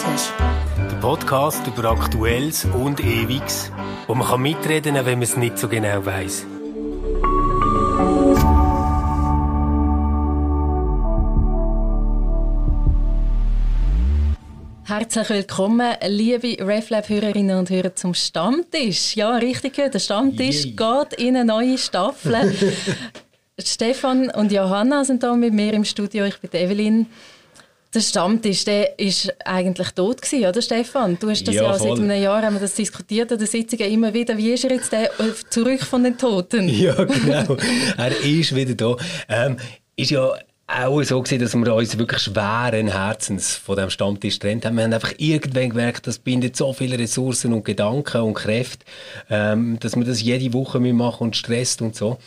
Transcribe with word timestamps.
Stammtisch. 0.00 0.32
Der 0.78 0.96
Podcast 0.96 1.66
über 1.66 1.90
Aktuelles 1.90 2.64
und 2.64 3.00
Ewiges, 3.00 3.70
wo 4.06 4.14
man 4.14 4.26
kann 4.26 4.40
mitreden 4.40 4.94
kann, 4.94 5.04
wenn 5.04 5.18
man 5.18 5.22
es 5.24 5.36
nicht 5.36 5.58
so 5.58 5.68
genau 5.68 6.06
weiß. 6.06 6.46
Herzlich 14.84 15.28
willkommen, 15.28 15.92
liebe 16.06 16.56
RefLab-Hörerinnen 16.58 17.58
und 17.58 17.68
Hörer 17.68 17.94
zum 17.94 18.14
Stammtisch. 18.14 19.16
Ja, 19.16 19.36
richtig 19.36 19.74
gehört, 19.74 19.94
der 19.94 19.98
Stammtisch 19.98 20.64
Yay. 20.64 20.76
geht 20.76 21.20
in 21.20 21.36
eine 21.36 21.44
neue 21.44 21.76
Staffel. 21.76 22.54
Stefan 23.58 24.30
und 24.30 24.50
Johanna 24.50 25.04
sind 25.04 25.22
da 25.22 25.34
mit 25.34 25.52
mir 25.52 25.74
im 25.74 25.84
Studio. 25.84 26.24
Ich 26.24 26.38
bin 26.38 26.58
Evelyn. 26.58 27.06
Der 27.92 28.00
Stammtisch, 28.00 28.64
der 28.64 29.00
ist 29.00 29.32
eigentlich 29.44 29.90
tot 29.90 30.22
gewesen, 30.22 30.46
oder 30.46 30.62
Stefan? 30.62 31.18
Du 31.18 31.28
hast 31.28 31.42
das 31.48 31.56
ja, 31.56 31.64
ja 31.64 31.76
seit 31.76 31.98
einem 31.98 32.22
Jahr 32.22 32.42
haben 32.42 32.54
wir 32.54 32.60
das 32.60 32.74
diskutiert 32.74 33.32
an 33.32 33.38
den 33.38 33.48
Sitzungen 33.48 33.90
immer 33.90 34.14
wieder. 34.14 34.36
Wie 34.38 34.52
ist 34.52 34.62
er 34.62 34.70
jetzt 34.70 34.92
der 34.92 35.06
äh, 35.18 35.32
zurück 35.50 35.80
von 35.80 36.04
den 36.04 36.16
Toten? 36.16 36.68
Ja, 36.80 36.94
genau. 37.04 37.56
er 37.96 38.24
ist 38.24 38.54
wieder 38.54 38.74
da. 38.74 38.96
Ähm, 39.28 39.56
ist 39.96 40.12
ja 40.12 40.32
auch 40.68 41.02
so 41.02 41.20
gewesen, 41.20 41.40
dass 41.40 41.54
wir 41.54 41.74
uns 41.74 41.98
wirklich 41.98 42.22
schweren 42.22 42.88
Herzens 42.88 43.56
von 43.56 43.76
dem 43.76 43.90
Stammtisch 43.90 44.38
trennt 44.38 44.64
haben. 44.64 44.76
Wir 44.76 44.84
haben 44.84 44.92
einfach 44.92 45.14
irgendwann 45.18 45.70
gemerkt, 45.70 46.06
das 46.06 46.18
bindet 46.18 46.56
so 46.56 46.72
viele 46.72 46.98
Ressourcen 46.98 47.52
und 47.52 47.64
Gedanken 47.64 48.20
und 48.20 48.34
Kräfte, 48.34 48.84
ähm, 49.28 49.78
dass 49.80 49.96
wir 49.96 50.04
das 50.04 50.22
jede 50.22 50.52
Woche 50.52 50.78
machen 50.78 51.24
und 51.24 51.36
stresst 51.36 51.82
und 51.82 51.96
so. 51.96 52.18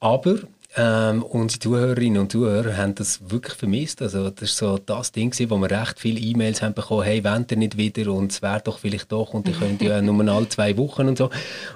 Aber 0.00 0.36
ähm, 0.76 1.22
unsere 1.22 1.60
Zuhörerinnen 1.60 2.20
und 2.20 2.30
Zuhörer 2.30 2.76
haben 2.76 2.94
das 2.94 3.30
wirklich 3.30 3.54
vermisst. 3.54 4.02
Also 4.02 4.28
das 4.28 4.60
war 4.60 4.76
so 4.76 4.78
das 4.78 5.12
Ding, 5.12 5.30
gewesen, 5.30 5.50
wo 5.50 5.56
wir 5.56 5.70
recht 5.70 5.98
viele 5.98 6.20
E-Mails 6.20 6.60
haben 6.60 6.74
bekommen, 6.74 7.04
hey, 7.04 7.24
wollt 7.24 7.50
ihr 7.50 7.56
nicht 7.56 7.78
wieder 7.78 8.12
und 8.12 8.32
es 8.32 8.42
wäre 8.42 8.60
doch 8.62 8.78
vielleicht 8.78 9.10
doch 9.10 9.32
und 9.32 9.48
ihr 9.48 9.54
könnt 9.54 9.80
ja 9.80 10.02
nur 10.02 10.28
alle 10.28 10.48
zwei 10.48 10.76
Wochen 10.76 11.08
und 11.08 11.18
so. 11.18 11.30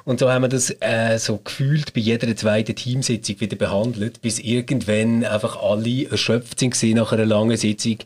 Und 0.05 0.21
so 0.21 0.31
haben 0.31 0.43
wir 0.43 0.49
das 0.49 0.75
äh, 0.81 1.19
so 1.19 1.39
gefühlt 1.39 1.95
bei 1.95 2.01
jeder 2.01 2.35
zweiten 2.37 2.77
Teamsitzung 2.77 3.41
wieder 3.41 3.57
behandelt, 3.57 4.21
bis 4.21 4.39
irgendwann 4.39 5.25
einfach 5.25 5.61
alle 5.63 6.11
erschöpft 6.11 6.59
sind 6.59 6.95
nach 6.95 7.13
einer 7.13 7.25
langen 7.25 7.57
Sitzung. 7.57 7.97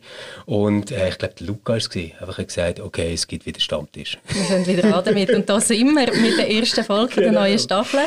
Und 0.45 0.92
äh, 0.92 1.09
ich 1.09 1.19
glaube, 1.19 1.34
Luca 1.41 1.73
war 1.73 1.79
es, 1.79 1.91
einfach 1.95 2.47
gesagt, 2.47 2.79
okay, 2.79 3.12
es 3.12 3.27
gibt 3.27 3.45
wieder 3.45 3.61
Stammtisch. 3.61 4.19
Wir 4.29 4.45
sind 4.45 4.67
wieder 4.69 4.97
an 4.97 5.05
damit 5.05 5.31
und 5.31 5.48
da 5.48 5.61
sind 5.61 5.95
wir 5.95 6.14
mit 6.14 6.39
der 6.39 6.48
ersten 6.51 6.84
Folge 6.84 7.14
genau. 7.17 7.33
der 7.33 7.41
neuen 7.41 7.59
Staffel. 7.59 8.01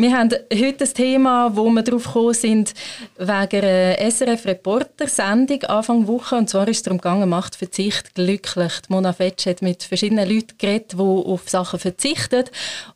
Wir 0.00 0.16
haben 0.16 0.30
heute 0.54 0.78
das 0.78 0.94
Thema, 0.94 1.56
wo 1.56 1.68
wir 1.70 1.82
darauf 1.82 2.04
gekommen 2.04 2.32
sind, 2.32 2.72
wegen 3.16 3.64
einer 3.64 3.98
SRF-Reporter-Sendung 3.98 5.64
Anfang 5.64 6.06
Woche. 6.06 6.36
Und 6.36 6.48
zwar 6.48 6.68
ist 6.68 6.76
es 6.76 6.82
darum 6.84 6.98
gegangen, 6.98 7.28
macht 7.28 7.56
Verzicht 7.56 8.14
glücklich. 8.14 8.74
Die 8.88 8.92
Mona 8.92 9.12
Fetsch 9.12 9.46
hat 9.46 9.60
mit 9.60 9.82
verschiedenen 9.82 10.30
Leuten 10.30 10.56
geredet, 10.56 10.92
die 10.92 11.00
auf 11.00 11.48
Sachen 11.48 11.80
verzichten. 11.80 12.44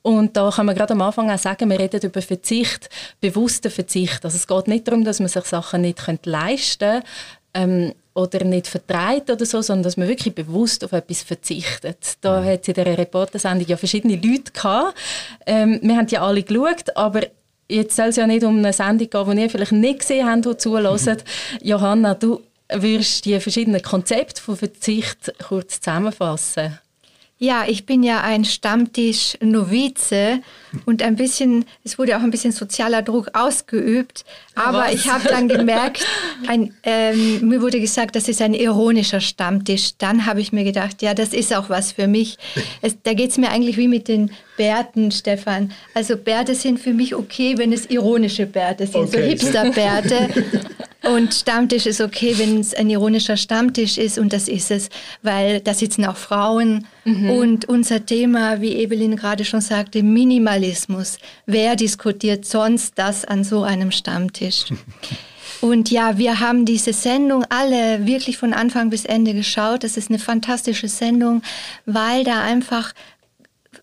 Und 0.03 0.36
da 0.36 0.53
kann 0.55 0.67
man 0.67 0.77
gerade 0.77 0.92
am 0.92 1.03
Anfang 1.03 1.28
auch 1.28 1.39
sagen, 1.39 1.70
wir 1.70 1.80
reden 1.80 2.03
über 2.03 2.23
Verzicht, 2.23 2.89
bewussten 3.20 3.73
Verzicht. 3.73 4.25
Also 4.25 4.36
es 4.36 4.47
geht 4.47 4.69
nicht 4.69 4.86
darum, 4.86 5.03
dass 5.03 5.19
man 5.19 5.28
sich 5.28 5.45
Sachen 5.45 5.80
nicht 5.80 6.00
leisten 6.25 6.89
könnte, 6.89 7.08
ähm, 7.55 7.95
oder 8.14 8.45
nicht 8.45 8.67
vertreibt 8.67 9.31
oder 9.31 9.47
so, 9.47 9.62
sondern 9.62 9.84
dass 9.84 9.97
man 9.97 10.08
wirklich 10.08 10.34
bewusst 10.34 10.84
auf 10.84 10.92
etwas 10.92 11.22
verzichtet. 11.22 12.17
Da 12.20 12.41
mhm. 12.41 12.47
hat 12.47 12.62
es 12.62 12.69
in 12.69 12.75
dieser 12.75 12.98
Reportersendung 12.98 13.67
ja 13.67 13.77
verschiedene 13.77 14.17
Leute 14.17 14.53
gehabt. 14.53 14.95
Ähm, 15.47 15.80
wir 15.83 15.97
haben 15.97 16.08
ja 16.08 16.23
alle 16.23 16.42
geschaut, 16.42 16.95
aber 16.97 17.23
jetzt 17.69 17.97
soll 17.97 18.08
es 18.08 18.17
ja 18.17 18.27
nicht 18.27 18.45
um 18.45 18.58
eine 18.58 18.73
Sendung 18.73 19.08
gehen, 19.08 19.36
die 19.36 19.42
ihr 19.42 19.50
vielleicht 19.50 19.73
nicht 19.73 20.00
gesehen 20.00 20.28
habt, 20.28 20.45
die 20.45 20.56
zuhören. 20.56 21.17
Johanna, 21.62 22.14
du 22.14 22.41
würdest 22.73 23.25
die 23.25 23.39
verschiedenen 23.41 23.83
Konzepte 23.83 24.41
von 24.41 24.56
Verzicht 24.56 25.33
kurz 25.47 25.80
zusammenfassen? 25.80 26.78
Ja, 27.42 27.64
ich 27.66 27.86
bin 27.86 28.04
ja 28.04 28.20
ein 28.20 28.44
Stammtisch-Novize 28.44 30.39
und 30.86 31.02
ein 31.02 31.17
bisschen, 31.17 31.64
es 31.83 31.98
wurde 31.98 32.17
auch 32.17 32.20
ein 32.20 32.30
bisschen 32.30 32.52
sozialer 32.52 33.02
Druck 33.02 33.30
ausgeübt. 33.33 34.24
Aber 34.55 34.84
Was? 34.84 34.92
ich 34.94 35.11
habe 35.11 35.28
dann 35.28 35.48
gemerkt, 35.48 36.06
ein, 36.46 36.72
ähm, 36.84 37.48
mir 37.48 37.61
wurde 37.61 37.80
gesagt, 37.80 38.14
das 38.14 38.28
ist 38.28 38.40
ein 38.40 38.55
ironischer 38.55 39.20
Stammtisch. 39.20 39.96
Dann 39.98 40.24
habe 40.27 40.40
ich 40.40 40.52
mir 40.52 40.62
gedacht, 40.62 41.02
ja, 41.02 41.14
das 41.14 41.33
ist 41.33 41.52
auch 41.52 41.68
was 41.68 41.90
für 41.90 42.06
mich. 42.06 42.39
Es, 42.80 42.96
da 43.02 43.12
geht 43.12 43.33
es 43.33 43.39
mir 43.39 43.50
eigentlich 43.50 43.77
wie 43.77 43.88
mit 43.88 44.06
den 44.06 44.30
Bärten, 44.56 45.11
Stefan. 45.11 45.72
Also 45.94 46.17
Bärte 46.17 46.55
sind 46.55 46.78
für 46.78 46.92
mich 46.92 47.12
okay, 47.12 47.58
wenn 47.58 47.72
es 47.72 47.86
ironische 47.86 48.46
Bärte 48.46 48.86
sind, 48.86 49.08
okay. 49.08 49.11
so 49.11 49.18
Hipster-Bärte. 49.18 50.28
Und 51.02 51.35
Stammtisch 51.35 51.86
ist 51.86 52.01
okay, 52.01 52.35
wenn 52.39 52.61
es 52.61 52.74
ein 52.74 52.89
ironischer 52.89 53.36
Stammtisch 53.36 53.98
ist 53.98 54.18
und 54.18 54.33
das 54.33 54.46
ist 54.46 54.70
es, 54.70 54.89
weil 55.23 55.61
da 55.61 55.74
sitzen 55.74 56.05
auch 56.05 56.17
Frauen. 56.17 56.86
Mhm. 57.05 57.30
Und 57.30 57.64
unser 57.68 58.07
Thema, 58.07 58.61
wie 58.61 58.77
Evelyn 58.77 59.17
gerade 59.17 59.45
schon 59.45 59.61
sagte, 59.61 60.02
Minimalismus. 60.02 61.18
Wer 61.46 61.74
diskutiert 61.74 62.45
sonst 62.45 62.95
das 62.96 63.24
an 63.24 63.42
so 63.42 63.62
einem 63.62 63.91
Stammtisch? 63.91 64.67
Und 65.61 65.92
ja, 65.92 66.18
wir 66.18 66.41
haben 66.41 66.64
diese 66.64 66.92
Sendung 66.92 67.45
alle 67.48 68.05
wirklich 68.05 68.36
von 68.36 68.52
Anfang 68.52 68.91
bis 68.91 69.05
Ende 69.05 69.33
geschaut. 69.33 69.85
Das 69.85 69.96
ist 69.96 70.11
eine 70.11 70.18
fantastische 70.18 70.89
Sendung, 70.89 71.41
weil 71.86 72.24
da 72.24 72.42
einfach 72.42 72.92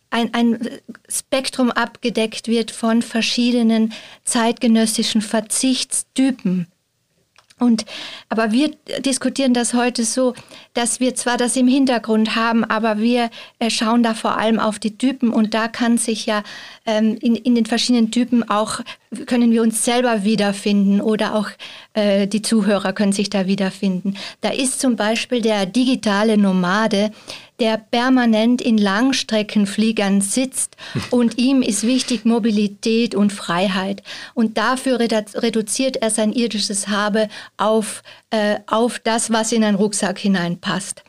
ein, 0.10 0.34
ein 0.34 0.60
Spektrum 1.08 1.72
abgedeckt 1.72 2.50
wird 2.50 2.72
von 2.72 3.02
verschiedenen 3.02 3.94
zeitgenössischen 4.26 5.22
Verzichtstypen. 5.22 6.68
Und, 7.60 7.86
aber 8.30 8.52
wir 8.52 8.72
diskutieren 9.00 9.54
das 9.54 9.74
heute 9.74 10.04
so, 10.06 10.34
dass 10.74 11.00
wir 11.00 11.16
zwar 11.16 11.38
das 11.38 11.56
im 11.56 11.68
Hintergrund 11.68 12.36
haben, 12.36 12.64
aber 12.64 13.00
wir 13.00 13.30
äh, 13.60 13.70
schauen 13.70 14.04
da 14.04 14.14
vor 14.14 14.38
allem 14.38 14.60
auf 14.60 14.80
die 14.80 14.98
Typen 14.98 15.30
und 15.30 15.54
da 15.54 15.68
kann 15.68 15.98
sich 15.98 16.26
ja 16.26 16.44
ähm, 16.86 17.18
in, 17.22 17.36
in 17.36 17.56
den 17.56 17.66
verschiedenen 17.66 18.12
Typen 18.12 18.50
auch, 18.50 18.80
können 19.26 19.52
wir 19.52 19.62
uns 19.62 19.84
selber 19.84 20.24
wiederfinden 20.24 21.02
oder 21.02 21.36
auch 21.36 21.50
äh, 21.94 22.28
die 22.28 22.42
Zuhörer 22.42 22.94
können 22.94 23.12
sich 23.12 23.30
da 23.30 23.48
wiederfinden. 23.48 24.16
Da 24.42 24.50
ist 24.50 24.80
zum 24.80 24.96
Beispiel 24.96 25.42
der 25.42 25.66
digitale 25.66 26.38
Nomade, 26.38 27.12
der 27.60 27.78
permanent 27.78 28.62
in 28.62 28.78
Langstreckenfliegern 28.78 30.22
sitzt 30.22 30.78
und 31.10 31.38
ihm 31.38 31.62
ist 31.62 31.86
wichtig 31.86 32.26
Mobilität 32.26 33.16
und 33.16 33.32
Freiheit. 33.32 34.04
Und 34.34 34.58
dafür 34.58 35.00
reduziert 35.00 35.98
er 35.98 36.10
sein 36.10 36.32
irdisches 36.34 36.88
Habe 36.88 37.30
auf, 37.58 38.04
äh, 38.30 38.58
auf 38.68 39.00
das, 39.00 39.32
was 39.32 39.52
in 39.52 39.64
einen 39.64 39.78
Rucksack 39.78 40.20
hineinpasst. 40.20 41.04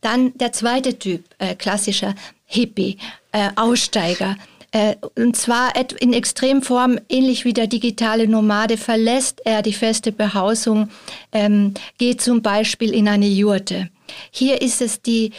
Dann 0.00 0.36
der 0.38 0.52
zweite 0.52 0.98
Typ, 0.98 1.24
äh, 1.38 1.54
klassischer 1.54 2.14
Hippie, 2.46 2.96
äh, 3.32 3.50
Aussteiger. 3.56 4.36
Äh, 4.72 4.96
und 5.16 5.36
zwar 5.36 5.72
in 6.00 6.12
Extremform, 6.12 6.98
ähnlich 7.08 7.44
wie 7.44 7.52
der 7.52 7.66
digitale 7.66 8.28
Nomade, 8.28 8.76
verlässt 8.76 9.42
er 9.44 9.62
die 9.62 9.72
feste 9.72 10.12
Behausung, 10.12 10.90
ähm, 11.32 11.74
geht 11.98 12.20
zum 12.20 12.40
Beispiel 12.40 12.94
in 12.94 13.08
eine 13.08 13.26
Jurte. 13.26 13.90
Hier 14.30 14.60
ist 14.62 14.80
es 14.80 15.02
die, 15.02 15.32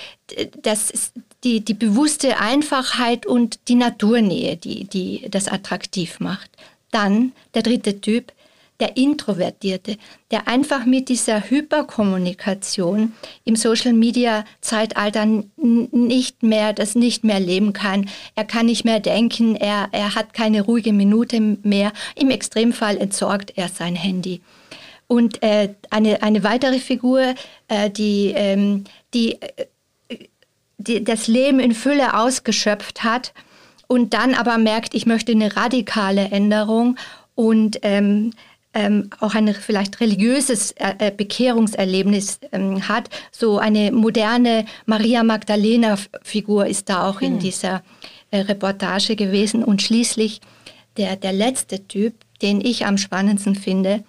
das, 0.61 1.13
die, 1.43 1.61
die 1.61 1.73
bewusste 1.73 2.39
Einfachheit 2.39 3.25
und 3.25 3.59
die 3.67 3.75
Naturnähe, 3.75 4.57
die, 4.57 4.85
die 4.85 5.27
das 5.29 5.47
attraktiv 5.47 6.19
macht. 6.19 6.49
Dann 6.91 7.31
der 7.53 7.63
dritte 7.63 8.01
Typ, 8.01 8.33
der 8.81 8.97
Introvertierte, 8.97 9.97
der 10.31 10.47
einfach 10.47 10.85
mit 10.85 11.07
dieser 11.07 11.49
Hyperkommunikation 11.49 13.13
im 13.45 13.55
Social-Media-Zeitalter 13.55 15.43
nicht 15.55 16.41
mehr, 16.43 16.73
das 16.73 16.95
nicht 16.95 17.23
mehr 17.23 17.39
leben 17.39 17.73
kann. 17.73 18.09
Er 18.35 18.43
kann 18.43 18.65
nicht 18.65 18.83
mehr 18.83 18.99
denken, 18.99 19.55
er, 19.55 19.89
er 19.91 20.15
hat 20.15 20.33
keine 20.33 20.63
ruhige 20.63 20.93
Minute 20.93 21.39
mehr. 21.39 21.93
Im 22.15 22.31
Extremfall 22.31 22.97
entsorgt 22.97 23.53
er 23.55 23.69
sein 23.69 23.95
Handy. 23.95 24.41
Und 25.11 25.43
äh, 25.43 25.73
eine, 25.89 26.23
eine 26.23 26.41
weitere 26.45 26.79
Figur, 26.79 27.35
äh, 27.67 27.89
die, 27.89 28.31
ähm, 28.33 28.85
die, 29.13 29.41
äh, 29.41 29.67
die 30.77 31.03
das 31.03 31.27
Leben 31.27 31.59
in 31.59 31.73
Fülle 31.73 32.17
ausgeschöpft 32.17 33.03
hat 33.03 33.33
und 33.87 34.13
dann 34.13 34.33
aber 34.35 34.57
merkt, 34.57 34.93
ich 34.93 35.05
möchte 35.05 35.33
eine 35.33 35.57
radikale 35.57 36.29
Änderung 36.29 36.95
und 37.35 37.79
ähm, 37.81 38.31
ähm, 38.73 39.09
auch 39.19 39.35
ein 39.35 39.53
vielleicht 39.53 39.99
religiöses 39.99 40.71
äh, 40.77 40.93
äh, 40.99 41.11
Bekehrungserlebnis 41.11 42.39
ähm, 42.53 42.87
hat. 42.87 43.09
So 43.33 43.57
eine 43.57 43.91
moderne 43.91 44.63
Maria 44.85 45.25
Magdalena-Figur 45.25 46.67
ist 46.67 46.87
da 46.87 47.09
auch 47.09 47.19
hm. 47.19 47.27
in 47.27 47.39
dieser 47.39 47.83
äh, 48.31 48.39
Reportage 48.39 49.17
gewesen. 49.17 49.61
Und 49.61 49.81
schließlich 49.81 50.39
der, 50.95 51.17
der 51.17 51.33
letzte 51.33 51.85
Typ, 51.85 52.13
den 52.41 52.61
ich 52.61 52.85
am 52.85 52.97
spannendsten 52.97 53.55
finde, 53.55 54.05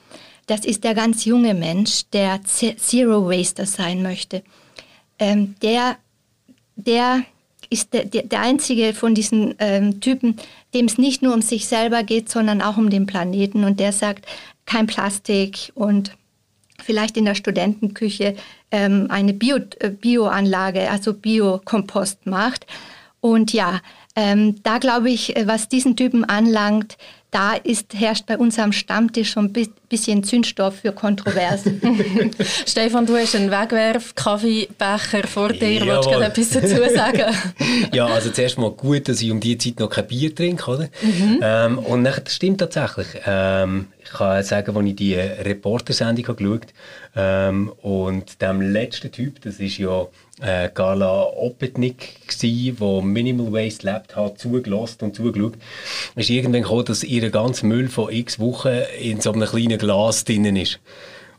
das 0.53 0.67
ist 0.67 0.85
der 0.85 0.95
ganz 0.95 1.25
junge 1.25 1.55
Mensch, 1.55 2.03
der 2.13 2.43
Zero 2.45 3.27
Waster 3.27 3.65
sein 3.65 4.03
möchte. 4.03 4.43
Ähm, 5.19 5.55
der, 5.63 5.97
der 6.77 7.23
ist 7.71 7.95
der, 7.95 8.05
der 8.05 8.41
einzige 8.41 8.93
von 8.93 9.15
diesen 9.15 9.55
ähm, 9.59 10.03
Typen, 10.03 10.37
dem 10.75 10.85
es 10.85 10.99
nicht 10.99 11.23
nur 11.23 11.33
um 11.33 11.41
sich 11.41 11.67
selber 11.67 12.03
geht, 12.03 12.29
sondern 12.29 12.61
auch 12.61 12.77
um 12.77 12.91
den 12.91 13.07
Planeten. 13.07 13.65
Und 13.65 13.81
der 13.81 13.93
sagt, 13.93 14.27
kein 14.67 14.87
Plastik 14.87 15.73
und 15.75 16.19
vielleicht 16.79 17.17
in 17.17 17.25
der 17.25 17.35
Studentenküche 17.35 18.37
ähm, 18.71 19.07
eine 19.09 19.33
Bio, 19.33 19.57
äh, 19.79 19.89
Bioanlage, 19.89 20.91
also 20.91 21.15
Biokompost 21.15 22.27
macht. 22.27 22.67
Und 23.23 23.53
ja, 23.53 23.81
ähm, 24.17 24.57
da 24.65 24.79
glaube 24.79 25.09
ich, 25.09 25.37
äh, 25.37 25.47
was 25.47 25.69
diesen 25.69 25.97
Typen 25.97 26.25
anlangt, 26.25 26.97
da 27.31 27.55
ist, 27.55 27.95
herrscht 27.95 28.27
bei 28.27 28.37
uns 28.37 28.59
am 28.59 28.73
Stammtisch 28.73 29.31
schon 29.31 29.47
ein 29.47 29.69
bisschen 29.89 30.25
Zündstoff 30.25 30.81
für 30.81 30.93
Kontroversen. 30.93 31.81
Stefan, 32.67 33.07
du 33.07 33.17
hast 33.17 33.37
einen 33.37 33.51
Wegwerf-Kaffeebecher 33.51 35.27
vor 35.29 35.53
dir. 35.53 35.85
Jawohl. 35.85 35.89
Willst 35.89 36.07
du 36.07 36.11
gerade 36.11 36.25
etwas 36.27 36.51
dazu 36.51 36.95
sagen? 36.95 37.37
ja, 37.93 38.07
also 38.07 38.31
zuerst 38.31 38.59
mal 38.59 38.73
gut, 38.73 39.09
dass 39.09 39.23
ich 39.23 39.31
um 39.31 39.39
diese 39.39 39.59
Zeit 39.59 39.79
noch 39.79 39.89
kein 39.89 40.09
Bier 40.09 40.35
trinke. 40.35 40.69
Oder? 40.69 40.89
Mhm. 41.01 41.39
Ähm, 41.41 41.79
und 41.79 42.05
dann, 42.05 42.23
das 42.25 42.35
stimmt 42.35 42.59
tatsächlich. 42.59 43.07
Ähm, 43.25 43.87
ich 44.03 44.11
kann 44.11 44.43
sagen, 44.43 44.77
als 44.77 44.87
ich 44.87 44.97
die 44.97 45.15
Reportersendung 45.15 46.25
geschaut 46.25 46.43
habe, 46.43 46.61
ähm, 47.15 47.73
und 47.83 48.43
dem 48.43 48.61
letzten 48.61 49.13
Typ, 49.13 49.41
das 49.43 49.61
ist 49.61 49.79
ja 49.79 50.07
äh, 50.41 50.69
Carla 50.69 51.25
Opetnik 51.25 52.21
wo 52.79 53.01
Minimal 53.03 53.53
Waste 53.53 53.87
lebt 53.87 54.17
hat, 54.17 54.39
zugelassen 54.39 55.05
und 55.05 55.17
zugeschaut, 55.17 55.55
ist 56.17 56.31
irgendwann 56.31 56.63
gekommen, 56.63 56.85
dass 56.87 57.05
ihr 57.05 57.31
ganzer 57.31 57.67
Müll 57.67 57.89
von 57.89 58.13
x 58.13 58.39
Wochen 58.39 58.83
in 59.01 59.21
so 59.21 59.33
einem 59.33 59.47
kleinen 59.47 59.79
Glas 59.79 60.25
drinnen 60.25 60.57
ist. 60.57 60.81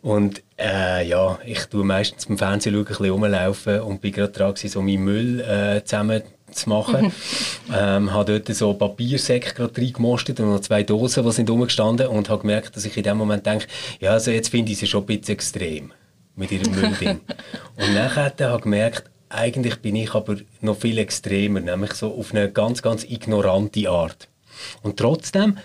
Und 0.01 0.43
äh, 0.59 1.07
ja, 1.07 1.39
ich 1.45 1.65
tue 1.65 1.85
meistens 1.85 2.25
beim 2.25 2.37
Fernsehen 2.37 2.75
ein 2.75 2.83
bisschen 2.83 3.09
rumlaufen 3.09 3.81
und 3.81 4.01
bin 4.01 4.11
gerade 4.11 4.33
dran 4.33 4.53
so 4.55 4.81
meinen 4.81 5.03
Müll 5.03 5.39
äh, 5.39 5.83
zusammen 5.83 6.23
zu 6.51 6.69
machen. 6.69 7.11
ähm, 7.73 8.13
habe 8.13 8.39
dort 8.39 8.55
so 8.55 8.73
Papiersäcke 8.73 9.53
gerade 9.53 9.81
reingemostet 9.81 10.39
und 10.39 10.49
noch 10.49 10.59
zwei 10.59 10.83
Dosen, 10.83 11.23
die 11.23 11.31
sind 11.31 11.49
rumgestanden 11.49 12.07
und 12.07 12.29
habe 12.29 12.41
gemerkt, 12.41 12.75
dass 12.75 12.85
ich 12.85 12.95
in 12.97 13.03
dem 13.03 13.17
Moment 13.17 13.45
denke, 13.45 13.67
ja, 13.99 14.11
also 14.11 14.31
jetzt 14.31 14.49
finde 14.49 14.73
ich 14.73 14.77
sie 14.77 14.87
schon 14.87 15.03
ein 15.03 15.05
bisschen 15.05 15.33
extrem 15.35 15.93
mit 16.35 16.51
ihrem 16.51 16.73
Müllding. 16.73 17.21
und 17.75 17.93
nachher 17.93 18.33
habe 18.39 18.55
ich 18.57 18.61
gemerkt, 18.63 19.09
eigentlich 19.29 19.81
bin 19.81 19.95
ich 19.95 20.13
aber 20.13 20.37
noch 20.61 20.77
viel 20.77 20.97
extremer, 20.97 21.59
nämlich 21.59 21.93
so 21.93 22.13
auf 22.13 22.31
eine 22.31 22.51
ganz, 22.51 22.81
ganz 22.81 23.03
ignorante 23.03 23.89
Art. 23.89 24.27
Und 24.81 24.97
trotzdem, 24.97 25.57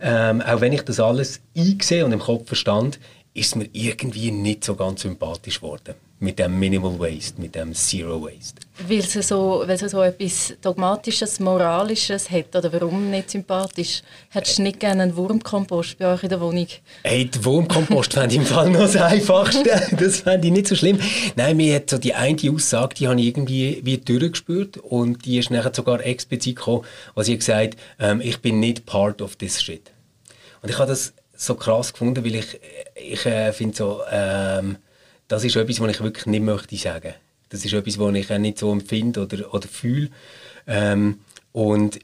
ähm, 0.00 0.40
auch 0.40 0.60
wenn 0.60 0.72
ich 0.72 0.82
das 0.82 1.00
alles 1.00 1.40
eingesehen 1.56 2.06
und 2.06 2.12
im 2.12 2.20
Kopf 2.20 2.46
verstand, 2.46 2.98
ist 3.34 3.56
mir 3.56 3.68
irgendwie 3.72 4.30
nicht 4.30 4.64
so 4.64 4.74
ganz 4.74 5.02
sympathisch 5.02 5.60
geworden 5.60 5.94
mit 6.20 6.38
dem 6.38 6.58
Minimal 6.58 6.98
Waste, 6.98 7.40
mit 7.40 7.54
dem 7.54 7.74
Zero 7.74 8.22
Waste. 8.22 8.60
Weil 8.86 8.98
es 8.98 9.12
so, 9.12 9.62
weil 9.66 9.70
es 9.70 9.90
so 9.90 10.02
etwas 10.02 10.54
Dogmatisches, 10.60 11.40
Moralisches 11.40 12.30
hat, 12.30 12.54
oder 12.54 12.70
warum 12.72 13.10
nicht 13.10 13.30
sympathisch? 13.30 14.02
Hättest 14.28 14.58
du 14.58 14.62
nicht 14.62 14.80
gerne 14.80 15.04
einen 15.04 15.16
Wurmkompost 15.16 15.98
bei 15.98 16.12
euch 16.12 16.22
in 16.22 16.28
der 16.28 16.40
Wohnung? 16.40 16.66
Hey, 17.02 17.24
den 17.24 17.44
Wurmkompost 17.44 18.12
fände 18.12 18.34
ich 18.34 18.40
im 18.42 18.46
Fall 18.46 18.68
noch 18.70 18.80
das 18.80 18.96
Einfachste. 18.96 19.70
Das 19.98 20.20
fände 20.20 20.46
ich 20.46 20.52
nicht 20.52 20.68
so 20.68 20.76
schlimm. 20.76 21.00
Nein, 21.36 21.56
mir 21.56 21.76
hat 21.76 21.90
so 21.90 21.98
die 21.98 22.14
eine 22.14 22.36
Aussage, 22.52 22.94
die 22.94 23.08
habe 23.08 23.20
ich 23.20 23.26
irgendwie 23.26 23.80
wie 23.82 23.98
durchgespürt 23.98 24.76
und 24.76 25.24
die 25.24 25.38
ist 25.38 25.50
nachher 25.50 25.74
sogar 25.74 26.04
explizit 26.04 26.56
gekommen, 26.56 26.84
was 27.14 27.28
ich 27.28 27.38
gesagt 27.38 27.76
ähm, 27.98 28.20
ich 28.20 28.40
bin 28.40 28.60
nicht 28.60 28.86
part 28.86 29.22
of 29.22 29.36
this 29.36 29.62
shit. 29.62 29.90
Und 30.62 30.70
ich 30.70 30.78
habe 30.78 30.88
das 30.88 31.12
so 31.34 31.54
krass 31.54 31.92
gefunden, 31.92 32.24
weil 32.24 32.34
ich, 32.36 32.60
ich 32.94 33.26
äh, 33.26 33.52
finde 33.52 33.76
so, 33.76 34.00
ähm, 34.10 34.76
das 35.30 35.44
ist 35.44 35.54
etwas, 35.54 35.78
was 35.78 35.92
ich 35.92 36.00
wirklich 36.00 36.26
nicht 36.26 36.42
möchte 36.42 36.76
sagen. 36.76 37.14
Das 37.50 37.64
ist 37.64 37.72
etwas, 37.72 37.98
was 38.00 38.14
ich 38.16 38.32
auch 38.32 38.38
nicht 38.38 38.58
so 38.58 38.72
empfinde 38.72 39.22
oder, 39.22 39.54
oder 39.54 39.68
fühle. 39.68 40.10
Ähm, 40.66 41.20
und 41.52 42.00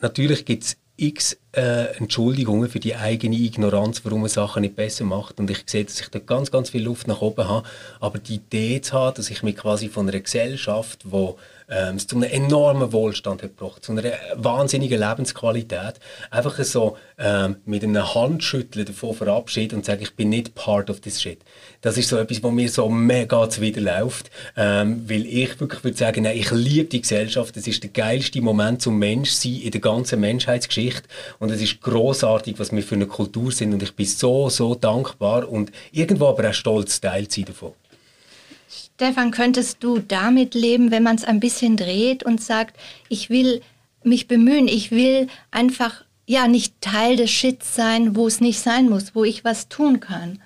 natürlich 0.00 0.46
gibt 0.46 0.64
es 0.64 0.76
x 0.96 1.36
äh, 1.52 1.96
Entschuldigungen 1.98 2.70
für 2.70 2.80
die 2.80 2.96
eigene 2.96 3.36
Ignoranz, 3.36 4.04
warum 4.04 4.22
man 4.22 4.30
Sachen 4.30 4.62
nicht 4.62 4.74
besser 4.74 5.04
macht. 5.04 5.38
Und 5.38 5.50
ich 5.50 5.64
sehe, 5.66 5.84
dass 5.84 6.00
ich 6.00 6.08
da 6.08 6.18
ganz, 6.18 6.50
ganz 6.50 6.70
viel 6.70 6.82
Luft 6.82 7.08
nach 7.08 7.20
oben 7.20 7.46
habe. 7.46 7.68
Aber 8.00 8.18
die 8.18 8.36
Idee 8.36 8.80
zu 8.80 8.94
haben, 8.94 9.16
dass 9.16 9.28
ich 9.28 9.42
mich 9.42 9.56
quasi 9.56 9.90
von 9.90 10.08
einer 10.08 10.18
Gesellschaft, 10.18 11.00
wo 11.04 11.36
ähm, 11.74 11.96
es 11.96 12.06
zu 12.06 12.16
einem 12.16 12.30
enormen 12.30 12.92
Wohlstand 12.92 13.42
hat 13.42 13.56
gebracht, 13.56 13.84
zu 13.84 13.92
einer 13.92 14.02
wahnsinnigen 14.36 15.00
Lebensqualität, 15.00 15.94
einfach 16.30 16.62
so 16.62 16.96
ähm, 17.18 17.56
mit 17.64 17.82
einem 17.82 18.14
Handschütteln 18.14 18.86
davon 18.86 19.14
verabschieden 19.14 19.76
und 19.76 19.84
sagen, 19.84 20.02
ich 20.02 20.14
bin 20.14 20.28
nicht 20.28 20.54
part 20.54 20.90
of 20.90 21.00
this 21.00 21.20
shit. 21.20 21.40
Das 21.80 21.98
ist 21.98 22.08
so 22.08 22.16
etwas, 22.16 22.42
was 22.42 22.52
mir 22.52 22.68
so 22.68 22.88
mega 22.88 23.48
zuwiderläuft, 23.48 24.30
ähm, 24.56 25.08
weil 25.08 25.26
ich 25.26 25.60
wirklich 25.60 25.84
würde 25.84 25.96
sagen, 25.96 26.22
nein, 26.22 26.36
ich 26.36 26.50
liebe 26.50 26.88
die 26.88 27.00
Gesellschaft, 27.00 27.56
das 27.56 27.66
ist 27.66 27.82
der 27.82 27.90
geilste 27.90 28.40
Moment 28.40 28.80
zum 28.80 28.98
Menschsein 28.98 29.60
in 29.60 29.70
der 29.70 29.80
ganzen 29.80 30.20
Menschheitsgeschichte. 30.20 31.08
Und 31.38 31.50
es 31.50 31.60
ist 31.60 31.80
großartig, 31.80 32.58
was 32.58 32.72
wir 32.72 32.82
für 32.82 32.94
eine 32.94 33.06
Kultur 33.06 33.52
sind. 33.52 33.72
Und 33.72 33.82
ich 33.82 33.94
bin 33.94 34.06
so, 34.06 34.48
so 34.48 34.74
dankbar. 34.74 35.48
Und 35.48 35.72
irgendwo 35.92 36.26
aber 36.26 36.48
auch 36.48 36.54
stolz, 36.54 37.00
Teil 37.00 37.30
sein. 37.30 37.46
Stefan, 38.96 39.32
könntest 39.32 39.82
du 39.82 39.98
damit 39.98 40.54
leben, 40.54 40.92
wenn 40.92 41.02
man 41.02 41.16
es 41.16 41.24
ein 41.24 41.40
bisschen 41.40 41.76
dreht 41.76 42.22
und 42.22 42.40
sagt, 42.40 42.76
ich 43.08 43.28
will 43.28 43.60
mich 44.04 44.28
bemühen, 44.28 44.68
ich 44.68 44.92
will 44.92 45.26
einfach 45.50 46.04
ja 46.26 46.46
nicht 46.46 46.80
Teil 46.80 47.16
des 47.16 47.30
Shits 47.30 47.74
sein, 47.74 48.14
wo 48.14 48.28
es 48.28 48.40
nicht 48.40 48.60
sein 48.60 48.88
muss, 48.88 49.16
wo 49.16 49.24
ich 49.24 49.44
was 49.44 49.68
tun 49.68 49.98
kann? 49.98 50.40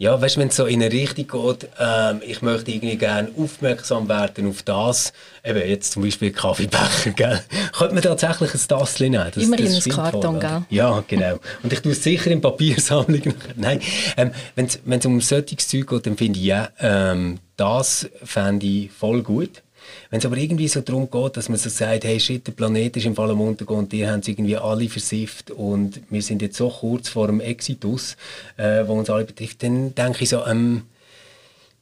Ja, 0.00 0.20
weißt 0.20 0.36
du, 0.36 0.40
wenn 0.40 0.48
es 0.48 0.54
so 0.54 0.66
in 0.66 0.80
eine 0.80 0.92
Richtung 0.92 1.26
geht, 1.26 1.68
ähm, 1.80 2.22
ich 2.24 2.40
möchte 2.40 2.70
irgendwie 2.70 2.96
gerne 2.96 3.30
aufmerksam 3.36 4.08
werden 4.08 4.48
auf 4.48 4.62
das, 4.62 5.12
eben 5.44 5.58
jetzt 5.68 5.90
zum 5.90 6.04
Beispiel 6.04 6.30
Kaffeebecher, 6.30 7.10
gell? 7.16 7.40
Könnte 7.76 7.94
man 7.94 8.02
tatsächlich 8.04 8.54
ein 8.54 8.60
Tassel 8.68 9.10
nehmen? 9.10 9.28
Das, 9.34 9.42
Immerhin 9.42 9.74
das 9.74 9.86
ein 9.86 9.92
Karton, 9.92 10.38
gell? 10.38 10.62
Ja, 10.70 11.02
genau. 11.08 11.40
Und 11.64 11.72
ich 11.72 11.80
tue 11.80 11.92
es 11.92 12.04
sicher 12.04 12.30
in 12.30 12.40
Papiersammlung. 12.40 13.34
Nein, 13.56 13.80
ähm, 14.16 14.30
wenn 14.54 14.98
es 14.98 15.06
um 15.06 15.20
solches 15.20 15.66
Zeug 15.66 15.88
geht, 15.88 16.06
dann 16.06 16.16
finde 16.16 16.38
ich 16.38 16.44
ja, 16.44 16.68
ähm, 16.78 17.40
das 17.56 18.08
fände 18.22 18.66
ich 18.66 18.92
voll 18.92 19.24
gut. 19.24 19.62
Wenn 20.10 20.18
es 20.18 20.26
aber 20.26 20.36
irgendwie 20.36 20.68
so 20.68 20.80
darum 20.80 21.10
geht, 21.10 21.36
dass 21.36 21.48
man 21.48 21.58
so 21.58 21.68
sagt, 21.68 22.04
hey 22.04 22.18
shit, 22.18 22.46
der 22.46 22.52
Planet 22.52 22.96
ist 22.96 23.06
im 23.06 23.14
Fall 23.14 23.30
am 23.30 23.40
Untergehen 23.40 23.78
und 23.78 23.92
die 23.92 24.06
haben 24.06 24.20
es 24.20 24.28
irgendwie 24.28 24.56
alle 24.56 24.88
versifft 24.88 25.50
und 25.50 26.00
wir 26.10 26.22
sind 26.22 26.42
jetzt 26.42 26.56
so 26.56 26.68
kurz 26.68 27.08
vor 27.08 27.26
dem 27.26 27.40
Exitus, 27.40 28.16
äh, 28.56 28.86
wo 28.86 28.94
uns 28.94 29.10
alle 29.10 29.24
betrifft, 29.24 29.62
dann 29.62 29.94
denke 29.94 30.24
ich 30.24 30.30
so, 30.30 30.44
ähm, 30.46 30.82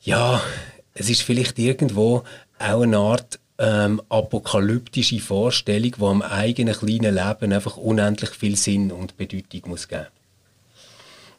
ja, 0.02 0.40
es 0.94 1.10
ist 1.10 1.22
vielleicht 1.22 1.58
irgendwo 1.58 2.22
auch 2.58 2.80
eine 2.80 2.98
Art 2.98 3.38
ähm, 3.58 4.02
apokalyptische 4.08 5.20
Vorstellung, 5.20 5.92
die 5.98 6.02
am 6.02 6.22
eigenen 6.22 6.74
kleinen 6.74 7.14
Leben 7.14 7.52
einfach 7.52 7.76
unendlich 7.76 8.30
viel 8.30 8.56
Sinn 8.56 8.92
und 8.92 9.16
Bedeutung 9.16 9.70
muss 9.70 9.88
geben 9.88 10.06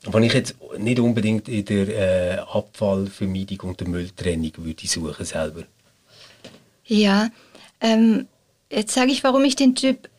was 0.06 0.24
ich 0.24 0.34
jetzt 0.34 0.56
nicht 0.78 1.00
unbedingt 1.00 1.50
in 1.50 1.66
der 1.66 1.88
äh, 1.88 2.38
Abfallvermeidung 2.40 3.70
und 3.70 3.80
der 3.80 3.88
Mülltrennung 3.88 4.52
würde 4.58 4.88
suchen 4.88 5.26
selber. 5.26 5.64
Ja, 6.88 7.30
ähm, 7.82 8.28
jetzt 8.72 8.94
sage 8.94 9.12
ich, 9.12 9.24
warum 9.24 9.44
ich 9.44 9.56
den 9.56 9.76
Typ 9.76 10.10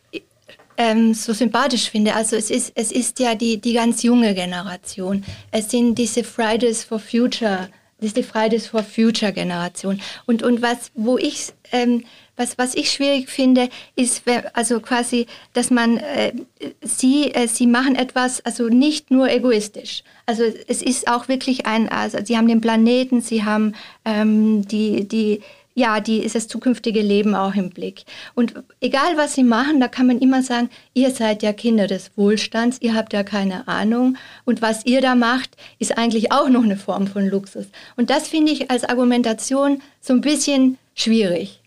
ähm, 0.78 1.12
so 1.12 1.32
sympathisch 1.32 1.90
finde. 1.90 2.14
Also 2.14 2.37
es 2.37 2.50
ist, 2.50 2.72
es 2.75 2.92
ist 2.92 3.18
ja 3.18 3.34
die, 3.34 3.58
die 3.58 3.75
ganz 3.75 4.02
junge 4.02 4.32
Generation. 4.34 5.25
Es 5.50 5.70
sind 5.70 5.96
diese 5.96 6.25
Fridays 6.25 6.84
for 6.84 7.00
Future, 7.00 7.68
das 7.98 8.08
ist 8.08 8.16
die 8.16 8.22
Fridays 8.22 8.68
for 8.68 8.84
Future 8.84 9.32
Generation. 9.32 10.00
Und, 10.26 10.44
und 10.44 10.62
was, 10.62 10.92
wo 10.94 11.18
ich, 11.18 11.52
ähm, 11.72 12.04
was, 12.37 12.56
was 12.58 12.76
ich 12.76 12.92
schwierig 12.92 13.28
finde, 13.28 13.68
ist, 13.96 14.22
also 14.52 14.78
quasi, 14.78 15.26
dass 15.52 15.70
man, 15.70 15.96
äh, 15.96 16.32
sie, 16.80 17.34
äh, 17.34 17.48
sie 17.48 17.66
machen 17.66 17.96
etwas, 17.96 18.40
also 18.44 18.68
nicht 18.68 19.10
nur 19.10 19.28
egoistisch. 19.28 20.04
Also 20.26 20.44
es 20.68 20.80
ist 20.80 21.08
auch 21.08 21.26
wirklich 21.26 21.66
ein, 21.66 21.88
also 21.88 22.18
sie 22.22 22.37
haben 22.37 22.46
den 22.46 22.60
Planeten, 22.60 23.20
sie 23.20 23.44
haben 23.44 23.75
ähm, 24.04 24.68
die, 24.68 25.08
die, 25.08 25.40
ja, 25.78 26.00
die 26.00 26.18
ist 26.18 26.35
das 26.35 26.49
zukünftige 26.49 27.00
Leben 27.00 27.37
auch 27.37 27.54
im 27.54 27.70
Blick. 27.70 28.02
Und 28.35 28.54
egal 28.80 29.16
was 29.16 29.35
sie 29.35 29.44
machen, 29.44 29.78
da 29.78 29.87
kann 29.87 30.08
man 30.08 30.18
immer 30.18 30.42
sagen, 30.42 30.70
ihr 30.92 31.12
seid 31.12 31.42
ja 31.44 31.52
Kinder 31.52 31.87
des 31.87 32.11
Wohlstands, 32.16 32.78
ihr 32.80 32.94
habt 32.94 33.12
ja 33.12 33.23
keine 33.23 33.68
Ahnung. 33.68 34.16
Und 34.44 34.61
was 34.61 34.85
ihr 34.87 35.00
da 35.00 35.14
macht, 35.14 35.56
ist 35.78 35.97
eigentlich 35.97 36.32
auch 36.32 36.49
noch 36.49 36.64
eine 36.64 36.76
Form 36.76 37.06
von 37.06 37.28
Luxus. 37.28 37.66
Und 37.97 38.11
das 38.11 38.26
finde 38.26 38.50
ich 38.50 38.73
als 38.73 38.85
Argumentation 38.85 39.80
so 40.00 40.14
ein 40.14 40.20
bisschen 40.20 40.78
schwierig. 40.97 41.57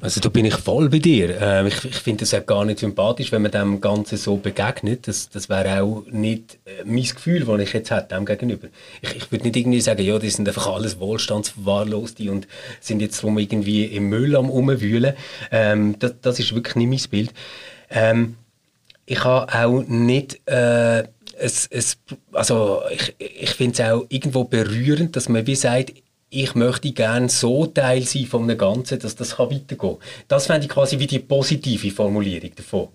Also 0.00 0.20
da 0.20 0.28
bin 0.28 0.44
ich 0.44 0.54
voll 0.54 0.88
bei 0.88 1.00
dir. 1.00 1.40
Ähm, 1.40 1.66
ich, 1.66 1.84
ich 1.84 1.96
finde 1.96 2.22
es 2.22 2.32
auch 2.32 2.46
gar 2.46 2.64
nicht 2.64 2.78
sympathisch, 2.78 3.32
wenn 3.32 3.42
man 3.42 3.50
dem 3.50 3.80
Ganzen 3.80 4.16
so 4.16 4.36
begegnet. 4.36 5.08
Das, 5.08 5.28
das 5.28 5.48
wäre 5.48 5.82
auch 5.82 6.04
nicht 6.08 6.58
äh, 6.64 6.84
mein 6.84 7.02
Gefühl, 7.02 7.44
das 7.44 7.60
ich 7.60 7.72
jetzt 7.72 7.90
hätte 7.90 8.14
dem 8.14 8.24
gegenüber. 8.24 8.68
Ich, 9.02 9.16
ich 9.16 9.32
würde 9.32 9.44
nicht 9.44 9.56
irgendwie 9.56 9.80
sagen, 9.80 10.02
ja, 10.02 10.18
die 10.20 10.30
sind 10.30 10.46
einfach 10.46 10.68
alles 10.68 11.00
Wohlstandsverwahrloste 11.00 12.30
und 12.30 12.46
sind 12.80 13.02
jetzt 13.02 13.20
drum 13.22 13.38
irgendwie 13.38 13.86
im 13.86 14.08
Müll 14.08 14.36
am 14.36 14.50
Umwühlen. 14.50 15.14
Ähm, 15.50 15.98
das, 15.98 16.14
das 16.22 16.38
ist 16.38 16.54
wirklich 16.54 16.76
nicht 16.76 16.88
mein 16.88 17.10
Bild. 17.10 17.34
Ähm, 17.90 18.36
ich 19.04 19.24
habe 19.24 19.52
auch 19.52 19.82
nicht... 19.88 20.40
Äh, 20.48 21.04
es, 21.40 21.68
es, 21.70 21.98
also 22.32 22.82
ich, 22.90 23.14
ich 23.18 23.50
finde 23.50 23.82
es 23.82 23.88
auch 23.88 24.04
irgendwo 24.08 24.42
berührend, 24.42 25.14
dass 25.14 25.28
man 25.28 25.46
wie 25.46 25.54
sagt, 25.54 25.92
ich 26.30 26.54
möchte 26.54 26.92
gerne 26.92 27.28
so 27.28 27.66
Teil 27.66 28.02
sein 28.02 28.26
von 28.26 28.42
einem 28.42 28.58
Ganzen, 28.58 28.98
dass 28.98 29.16
das 29.16 29.38
weitergehen 29.38 29.78
kann. 29.78 29.96
Das 30.28 30.46
fände 30.46 30.66
ich 30.66 30.72
quasi 30.72 30.98
wie 30.98 31.06
die 31.06 31.20
positive 31.20 31.90
Formulierung 31.90 32.50
davon. 32.54 32.88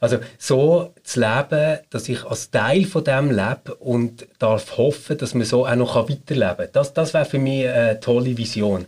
Also 0.00 0.18
so 0.38 0.92
zu 1.02 1.20
leben, 1.20 1.78
dass 1.90 2.08
ich 2.08 2.24
als 2.24 2.50
Teil 2.50 2.84
von 2.84 3.04
dem 3.04 3.30
lebe 3.30 3.74
und 3.78 4.26
darf 4.38 4.76
hoffen, 4.76 5.18
dass 5.18 5.34
man 5.34 5.46
so 5.46 5.66
auch 5.66 5.74
noch 5.74 5.96
weiterleben 5.96 6.56
kann. 6.56 6.68
Das, 6.72 6.92
das 6.92 7.14
wäre 7.14 7.24
für 7.24 7.38
mich 7.38 7.66
eine 7.68 7.98
tolle 8.00 8.36
Vision. 8.36 8.86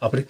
Aber 0.00 0.22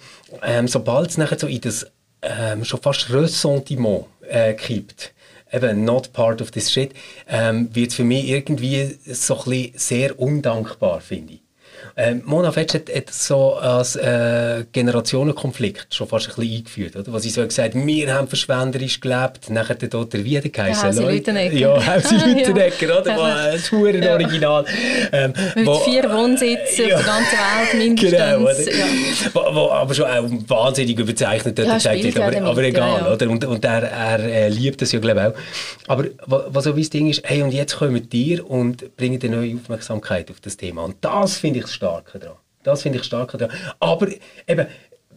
ähm, 0.43 0.67
sobald 0.67 1.09
es 1.09 1.17
nachher 1.17 1.39
so 1.39 1.47
in 1.47 1.61
das 1.61 1.87
ähm, 2.21 2.63
schon 2.63 2.81
fast 2.81 3.11
Ressentiment 3.11 4.05
äh, 4.29 4.53
kippt, 4.53 5.13
eben 5.51 5.83
not 5.83 6.13
part 6.13 6.41
of 6.41 6.51
this 6.51 6.71
shit, 6.71 6.93
ähm, 7.27 7.73
wird 7.73 7.89
es 7.89 7.95
für 7.95 8.03
mich 8.03 8.27
irgendwie 8.27 8.97
so 9.05 9.37
ein 9.39 9.43
bisschen 9.43 9.77
sehr 9.77 10.19
undankbar, 10.19 11.01
finde 11.01 11.33
ich. 11.33 11.41
Ähm, 11.95 12.21
Mona 12.25 12.51
Fetsch 12.51 12.73
hat, 12.73 12.93
hat 12.93 13.11
so 13.11 13.55
als 13.55 13.95
äh, 13.95 14.65
Generationenkonflikt 14.71 15.93
schon 15.93 16.07
fast 16.07 16.29
ein 16.29 16.35
bisschen 16.35 16.57
eingeführt, 16.57 16.95
oder? 16.95 17.13
Was 17.13 17.25
ich 17.25 17.33
so 17.33 17.45
gesagt 17.45 17.75
wir 17.75 18.13
haben 18.13 18.27
verschwenderisch 18.27 18.99
gelebt, 18.99 19.49
nachher 19.49 19.75
der 19.75 19.89
dort 19.89 20.13
der 20.13 20.23
Wiede 20.23 20.49
geheißen. 20.49 20.83
Ja, 20.83 20.87
Hausi 20.87 21.03
Lütenegger. 21.03 21.51
Ja, 21.61 21.85
Hausi 21.85 22.15
Lütenegger, 22.15 22.99
oder? 22.99 23.17
Ja. 23.17 23.51
Das 23.51 23.71
Huren 23.71 24.03
Original. 24.07 24.65
Ähm, 25.11 25.33
Mit 25.55 25.65
wo, 25.65 25.75
vier 25.79 26.09
Wohnsitzen 26.09 26.87
ja. 26.87 26.97
auf 26.97 27.03
der 27.03 27.13
ganzen 27.13 27.37
Welt 27.37 27.77
mindestens. 27.77 28.11
Genau, 28.11 28.41
oder? 28.41 28.77
Ja. 28.77 28.85
Wo, 29.33 29.55
wo, 29.55 29.71
aber 29.71 29.93
schon 29.93 30.05
auch 30.05 30.29
wahnsinnig 30.47 30.97
überzeichnet 30.97 31.59
ja, 31.59 31.73
gezeigt 31.73 32.03
wird, 32.03 32.19
aber, 32.19 32.41
aber 32.41 32.63
egal, 32.63 33.01
ja, 33.01 33.13
oder? 33.13 33.29
Und, 33.29 33.45
und 33.45 33.65
er, 33.65 33.83
er 33.83 34.19
äh, 34.19 34.49
liebt 34.49 34.81
das 34.81 34.91
ja, 34.91 34.99
glaube 34.99 35.19
ich, 35.19 35.25
auch. 35.27 35.91
Aber 35.91 36.05
was 36.27 36.63
so 36.63 36.75
wie 36.75 36.81
das 36.81 36.89
Ding 36.89 37.09
ist, 37.09 37.21
hey, 37.25 37.41
und 37.41 37.51
jetzt 37.51 37.77
kommen 37.77 38.09
dir 38.09 38.49
und 38.49 38.95
bringen 38.97 39.19
eine 39.21 39.35
neue 39.35 39.55
Aufmerksamkeit 39.55 40.31
auf 40.31 40.39
das 40.39 40.57
Thema. 40.57 40.83
Und 40.83 40.95
das 41.01 41.37
finde 41.37 41.59
ich 41.59 41.67
Starke 41.71 42.19
daran. 42.19 42.37
Das 42.63 42.83
finde 42.83 42.99
ich 42.99 43.05
stark 43.05 43.31
daran. 43.37 43.55
Aber 43.79 44.07
eben, 44.47 44.67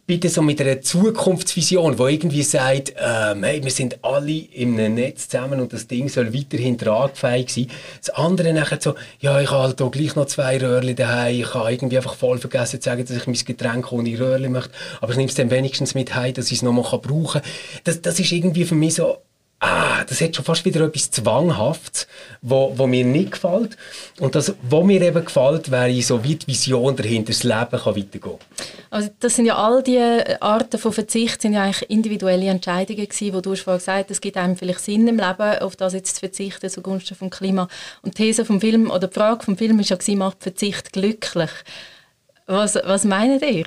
bitte 0.06 0.28
so 0.28 0.42
mit 0.42 0.60
einer 0.60 0.82
Zukunftsvision, 0.82 1.98
wo 1.98 2.06
irgendwie 2.06 2.42
sagt, 2.42 2.94
ähm, 2.98 3.42
hey, 3.42 3.64
wir 3.64 3.70
sind 3.70 4.04
alle 4.04 4.44
einem 4.54 4.94
Netz 4.94 5.28
zusammen 5.28 5.60
und 5.60 5.72
das 5.72 5.86
Ding 5.86 6.08
soll 6.08 6.34
weiterhin 6.34 6.76
tragfähig 6.76 7.50
sein. 7.50 7.70
Das 8.00 8.10
andere 8.10 8.52
nachher 8.52 8.80
so, 8.80 8.94
ja, 9.20 9.40
ich 9.40 9.50
habe 9.50 9.62
halt 9.62 9.92
gleich 9.92 10.14
noch 10.14 10.26
zwei 10.26 10.58
Röhrchen 10.58 10.96
daheim, 10.96 11.40
ich 11.40 11.54
habe 11.54 11.72
irgendwie 11.72 11.96
einfach 11.96 12.14
voll 12.14 12.38
vergessen 12.38 12.82
zu 12.82 12.90
sagen, 12.90 13.06
dass 13.06 13.16
ich 13.16 13.26
mein 13.26 13.36
Getränk 13.36 13.92
ohne 13.92 14.18
Röhrchen 14.18 14.52
möchte, 14.52 14.72
aber 15.00 15.12
ich 15.12 15.16
nehme 15.16 15.30
es 15.30 15.36
dann 15.36 15.50
wenigstens 15.50 15.94
mit 15.94 16.14
heim, 16.14 16.34
dass 16.34 16.50
ich 16.50 16.58
es 16.58 16.62
nochmal 16.62 16.84
brauchen 16.98 17.40
kann. 17.40 17.50
Das, 17.84 18.02
das 18.02 18.20
ist 18.20 18.30
irgendwie 18.30 18.66
für 18.66 18.74
mich 18.74 18.96
so, 18.96 19.18
ah, 19.64 20.04
das 20.04 20.20
hat 20.20 20.36
schon 20.36 20.44
fast 20.44 20.64
wieder 20.64 20.82
etwas 20.82 21.10
Zwanghaftes, 21.10 22.06
wo, 22.42 22.72
wo 22.76 22.86
mir 22.86 23.04
nicht 23.04 23.32
gefällt. 23.32 23.76
Und 24.20 24.34
das, 24.34 24.54
was 24.62 24.84
mir 24.84 25.00
eben 25.00 25.24
gefällt, 25.24 25.70
wäre 25.70 26.02
so 26.02 26.22
wie 26.22 26.36
die 26.36 26.46
Vision 26.46 26.94
dahinter, 26.94 27.32
das 27.32 27.42
Leben 27.42 27.70
kann 27.70 27.96
weitergehen. 27.96 28.38
Also 28.90 29.08
das 29.20 29.36
sind 29.36 29.46
ja 29.46 29.56
all 29.56 29.82
die 29.82 29.98
Arten 30.40 30.78
von 30.78 30.92
Verzicht, 30.92 31.42
sind 31.42 31.54
ja 31.54 31.64
eigentlich 31.64 31.90
individuelle 31.90 32.46
Entscheidungen 32.46 33.08
gewesen, 33.08 33.34
wo 33.34 33.40
du 33.40 33.52
hast 33.52 33.62
vorhin 33.62 33.78
gesagt 33.78 34.10
es 34.10 34.20
gibt 34.20 34.36
einem 34.36 34.56
vielleicht 34.56 34.80
Sinn 34.80 35.08
im 35.08 35.16
Leben, 35.16 35.58
auf 35.60 35.76
das 35.76 35.94
jetzt 35.94 36.16
zu 36.16 36.20
verzichten 36.20 36.70
zugunsten 36.70 37.16
vom 37.16 37.30
Klima. 37.30 37.68
Und 38.02 38.18
die 38.18 38.24
These 38.24 38.44
vom 38.44 38.60
Film, 38.60 38.90
oder 38.90 39.08
die 39.08 39.14
Frage 39.14 39.44
vom 39.44 39.56
Film 39.56 39.78
war 39.78 39.84
ja, 39.84 40.16
macht 40.16 40.42
Verzicht 40.42 40.92
glücklich? 40.92 41.50
Was, 42.46 42.74
was 42.74 43.04
meint 43.04 43.42
ihr? 43.42 43.64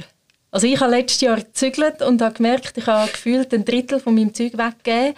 Also 0.51 0.68
ich 0.68 0.80
habe 0.80 0.92
letztes 0.92 1.22
Jahr 1.22 1.38
gezügelt 1.38 2.01
und 2.01 2.22
habe 2.22 2.36
gemerkt, 2.36 2.77
ich 2.77 2.88
habe 2.88 3.12
gefühlt 3.12 3.54
ein 3.54 3.66
Drittel 3.66 4.00
von 4.00 4.16
meinem 4.16 4.34
Zeug 4.34 4.54
weggegeben 4.54 5.16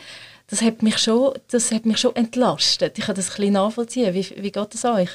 das 0.50 0.62
hat 0.62 0.82
mich 0.84 0.98
schon, 0.98 1.34
das 1.50 1.72
hat 1.72 1.86
mich 1.86 1.98
schon 1.98 2.16
entlastet. 2.16 2.98
Ich 2.98 3.06
kann 3.06 3.16
das 3.16 3.30
ein 3.30 3.36
bisschen 3.36 3.54
nachvollziehen. 3.54 4.14
Wie, 4.14 4.28
wie 4.38 4.52
geht 4.52 4.74
das 4.74 4.86
euch? 4.86 5.10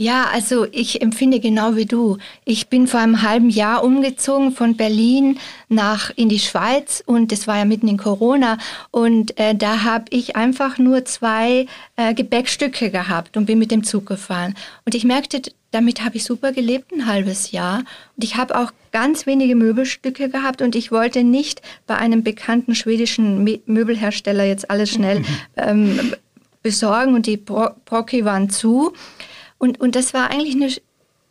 Ja, 0.00 0.26
also 0.32 0.64
ich 0.70 1.02
empfinde 1.02 1.40
genau 1.40 1.74
wie 1.74 1.84
du. 1.84 2.18
Ich 2.44 2.68
bin 2.68 2.86
vor 2.86 3.00
einem 3.00 3.22
halben 3.22 3.50
Jahr 3.50 3.82
umgezogen 3.82 4.52
von 4.52 4.76
Berlin 4.76 5.40
nach 5.68 6.12
in 6.14 6.28
die 6.28 6.38
Schweiz 6.38 7.02
und 7.04 7.32
das 7.32 7.48
war 7.48 7.58
ja 7.58 7.64
mitten 7.64 7.88
in 7.88 7.96
Corona 7.96 8.58
und 8.92 9.36
äh, 9.40 9.56
da 9.56 9.82
habe 9.82 10.04
ich 10.10 10.36
einfach 10.36 10.78
nur 10.78 11.04
zwei 11.04 11.66
äh, 11.96 12.14
Gebäckstücke 12.14 12.92
gehabt 12.92 13.36
und 13.36 13.46
bin 13.46 13.58
mit 13.58 13.72
dem 13.72 13.82
Zug 13.82 14.06
gefahren 14.06 14.54
und 14.86 14.94
ich 14.94 15.02
merkte, 15.02 15.42
damit 15.70 16.02
habe 16.04 16.16
ich 16.16 16.24
super 16.24 16.52
gelebt 16.52 16.92
ein 16.92 17.06
halbes 17.06 17.52
Jahr 17.52 17.80
und 18.16 18.24
ich 18.24 18.36
habe 18.36 18.58
auch 18.58 18.72
ganz 18.90 19.26
wenige 19.26 19.54
Möbelstücke 19.54 20.28
gehabt 20.30 20.62
und 20.62 20.74
ich 20.74 20.90
wollte 20.90 21.24
nicht 21.24 21.60
bei 21.86 21.96
einem 21.96 22.22
bekannten 22.22 22.74
schwedischen 22.74 23.44
Möbelhersteller 23.66 24.44
jetzt 24.44 24.70
alles 24.70 24.90
schnell 24.90 25.24
ähm, 25.56 26.14
besorgen 26.62 27.14
und 27.14 27.26
die 27.26 27.36
Bro 27.36 27.70
Brocki 27.84 28.24
waren 28.24 28.50
zu. 28.50 28.92
Und, 29.58 29.80
und 29.80 29.94
das 29.94 30.14
war 30.14 30.30
eigentlich 30.30 30.54
eine 30.54 30.72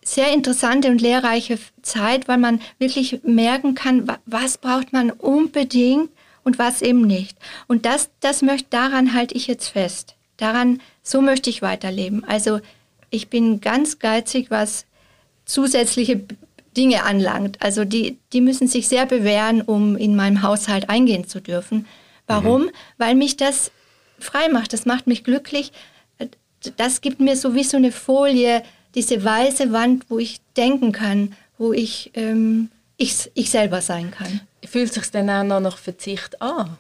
sehr 0.03 0.31
interessante 0.31 0.89
und 0.89 1.01
lehrreiche 1.01 1.57
Zeit, 1.81 2.27
weil 2.27 2.37
man 2.37 2.61
wirklich 2.79 3.21
merken 3.23 3.75
kann, 3.75 4.07
was 4.25 4.57
braucht 4.57 4.93
man 4.93 5.11
unbedingt 5.11 6.09
und 6.43 6.59
was 6.59 6.81
eben 6.81 7.01
nicht. 7.01 7.37
Und 7.67 7.85
das, 7.85 8.09
das 8.21 8.41
möchte, 8.41 8.67
daran 8.69 9.13
halte 9.13 9.35
ich 9.35 9.47
jetzt 9.47 9.67
fest. 9.67 10.15
Daran, 10.37 10.81
so 11.03 11.21
möchte 11.21 11.49
ich 11.49 11.61
weiterleben. 11.61 12.23
Also 12.25 12.59
ich 13.09 13.29
bin 13.29 13.61
ganz 13.61 13.99
geizig, 13.99 14.49
was 14.49 14.85
zusätzliche 15.45 16.21
Dinge 16.75 17.03
anlangt. 17.03 17.61
Also 17.61 17.85
die, 17.85 18.19
die 18.33 18.41
müssen 18.41 18.67
sich 18.67 18.87
sehr 18.87 19.05
bewähren, 19.05 19.61
um 19.61 19.95
in 19.95 20.15
meinem 20.15 20.43
Haushalt 20.43 20.89
eingehen 20.89 21.27
zu 21.27 21.41
dürfen. 21.41 21.87
Warum? 22.27 22.63
Mhm. 22.65 22.71
Weil 22.97 23.15
mich 23.15 23.37
das 23.37 23.71
frei 24.19 24.49
macht, 24.49 24.73
das 24.73 24.85
macht 24.85 25.07
mich 25.07 25.23
glücklich. 25.23 25.71
Das 26.75 27.01
gibt 27.01 27.19
mir 27.19 27.35
so 27.35 27.55
wie 27.55 27.63
so 27.63 27.77
eine 27.77 27.91
Folie, 27.91 28.63
diese 28.95 29.23
weiße 29.23 29.71
Wand, 29.71 30.05
wo 30.09 30.19
ich 30.19 30.39
denken 30.55 30.91
kann, 30.91 31.35
wo 31.57 31.71
ich, 31.73 32.11
ähm, 32.15 32.69
ich, 32.97 33.31
ich 33.33 33.49
selber 33.49 33.81
sein 33.81 34.11
kann. 34.11 34.41
Fühlt 34.65 34.93
sich 34.93 35.09
denn 35.11 35.29
auch 35.29 35.43
noch 35.43 35.59
nach 35.59 35.77
Verzicht 35.77 36.41
an? 36.41 36.77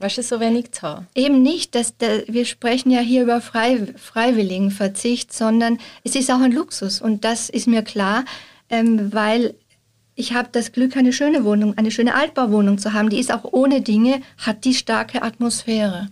Weißt 0.00 0.18
du, 0.18 0.22
so 0.22 0.40
wenig 0.40 0.72
zu 0.72 0.82
haben? 0.82 1.06
Eben 1.14 1.42
nicht. 1.42 1.74
Dass 1.74 1.96
der, 1.96 2.26
wir 2.26 2.44
sprechen 2.46 2.90
ja 2.90 3.00
hier 3.00 3.22
über 3.22 3.40
frei, 3.40 3.86
freiwilligen 3.96 4.70
Verzicht, 4.70 5.32
sondern 5.32 5.78
es 6.04 6.16
ist 6.16 6.30
auch 6.30 6.40
ein 6.40 6.52
Luxus. 6.52 7.00
Und 7.00 7.24
das 7.24 7.48
ist 7.48 7.68
mir 7.68 7.82
klar 7.82 8.24
ähm, 8.70 9.12
weil 9.12 9.54
ich 10.14 10.32
habe 10.32 10.48
das 10.52 10.72
Glück, 10.72 10.96
eine 10.96 11.12
schöne 11.12 11.44
Wohnung, 11.44 11.76
eine 11.76 11.90
schöne 11.90 12.14
Altbauwohnung 12.14 12.78
zu 12.78 12.92
haben. 12.92 13.10
Die 13.10 13.18
ist 13.18 13.32
auch 13.32 13.44
ohne 13.52 13.80
Dinge, 13.80 14.22
hat 14.38 14.64
die 14.64 14.74
starke 14.74 15.22
Atmosphäre. 15.22 16.08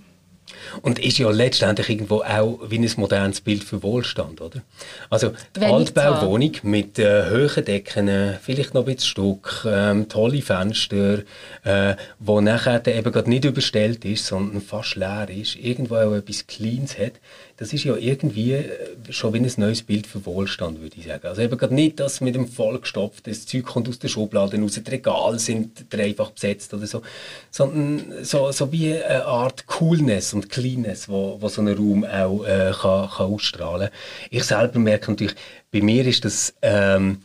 Und 0.82 0.98
ist 0.98 1.18
ja 1.18 1.30
letztendlich 1.30 1.88
irgendwo 1.88 2.22
auch 2.22 2.60
wie 2.68 2.78
ein 2.78 2.90
modernes 2.96 3.40
Bild 3.40 3.64
für 3.64 3.82
Wohlstand, 3.82 4.40
oder? 4.40 4.62
Also 5.10 5.32
die 5.56 5.64
Altbauwohnung 5.64 6.52
mit 6.62 6.98
äh, 6.98 7.30
hohen 7.30 7.64
Decken, 7.64 8.08
äh, 8.08 8.38
vielleicht 8.40 8.74
noch 8.74 8.86
ein 8.86 8.94
bisschen 8.94 9.08
Stuck, 9.08 9.66
ähm, 9.68 10.08
tolle 10.08 10.42
Fenster, 10.42 11.20
äh, 11.64 11.96
wo 12.18 12.40
nachher 12.40 12.86
eben 12.86 13.12
gerade 13.12 13.28
nicht 13.28 13.44
überstellt 13.44 14.04
ist, 14.04 14.26
sondern 14.26 14.60
fast 14.60 14.96
leer 14.96 15.28
ist, 15.30 15.56
irgendwo 15.56 15.96
auch 15.96 16.14
etwas 16.14 16.46
Cleans 16.46 16.98
hat, 16.98 17.12
das 17.58 17.72
ist 17.72 17.82
ja 17.82 17.96
irgendwie 17.96 18.52
äh, 18.52 18.68
schon 19.10 19.34
wie 19.34 19.38
ein 19.38 19.52
neues 19.56 19.82
Bild 19.82 20.06
für 20.06 20.24
Wohlstand, 20.24 20.80
würde 20.80 20.96
ich 20.96 21.06
sagen. 21.06 21.26
Also 21.26 21.42
eben 21.42 21.58
gerade 21.58 21.74
nicht, 21.74 21.98
dass 21.98 22.20
mit 22.20 22.36
dem 22.36 22.46
vollgestopft 22.46 23.26
das 23.26 23.46
Zeug 23.46 23.64
kommt 23.64 23.88
aus 23.88 23.98
der 23.98 24.08
Schublade 24.08 24.60
raus, 24.60 24.80
die 24.84 24.88
Regale 24.88 25.40
sind 25.40 25.86
dreifach 25.90 26.30
besetzt 26.30 26.72
oder 26.72 26.86
so, 26.86 27.02
sondern 27.50 28.24
so, 28.24 28.52
so 28.52 28.70
wie 28.70 28.94
eine 28.94 29.24
Art 29.24 29.66
Coolness 29.66 30.34
und 30.34 30.47
Cleanness, 30.48 31.08
wo, 31.08 31.36
wo 31.40 31.48
so 31.48 31.62
ein 31.62 31.68
Raum 31.68 32.04
auch 32.04 32.44
äh, 32.44 32.72
kann, 32.72 33.08
kann 33.10 33.32
ausstrahlen 33.32 33.88
kann. 33.88 34.28
Ich 34.30 34.44
selber 34.44 34.78
merke 34.78 35.10
natürlich, 35.10 35.36
bei 35.70 35.80
mir 35.80 36.06
ist 36.06 36.24
das... 36.24 36.54
Ähm, 36.62 37.18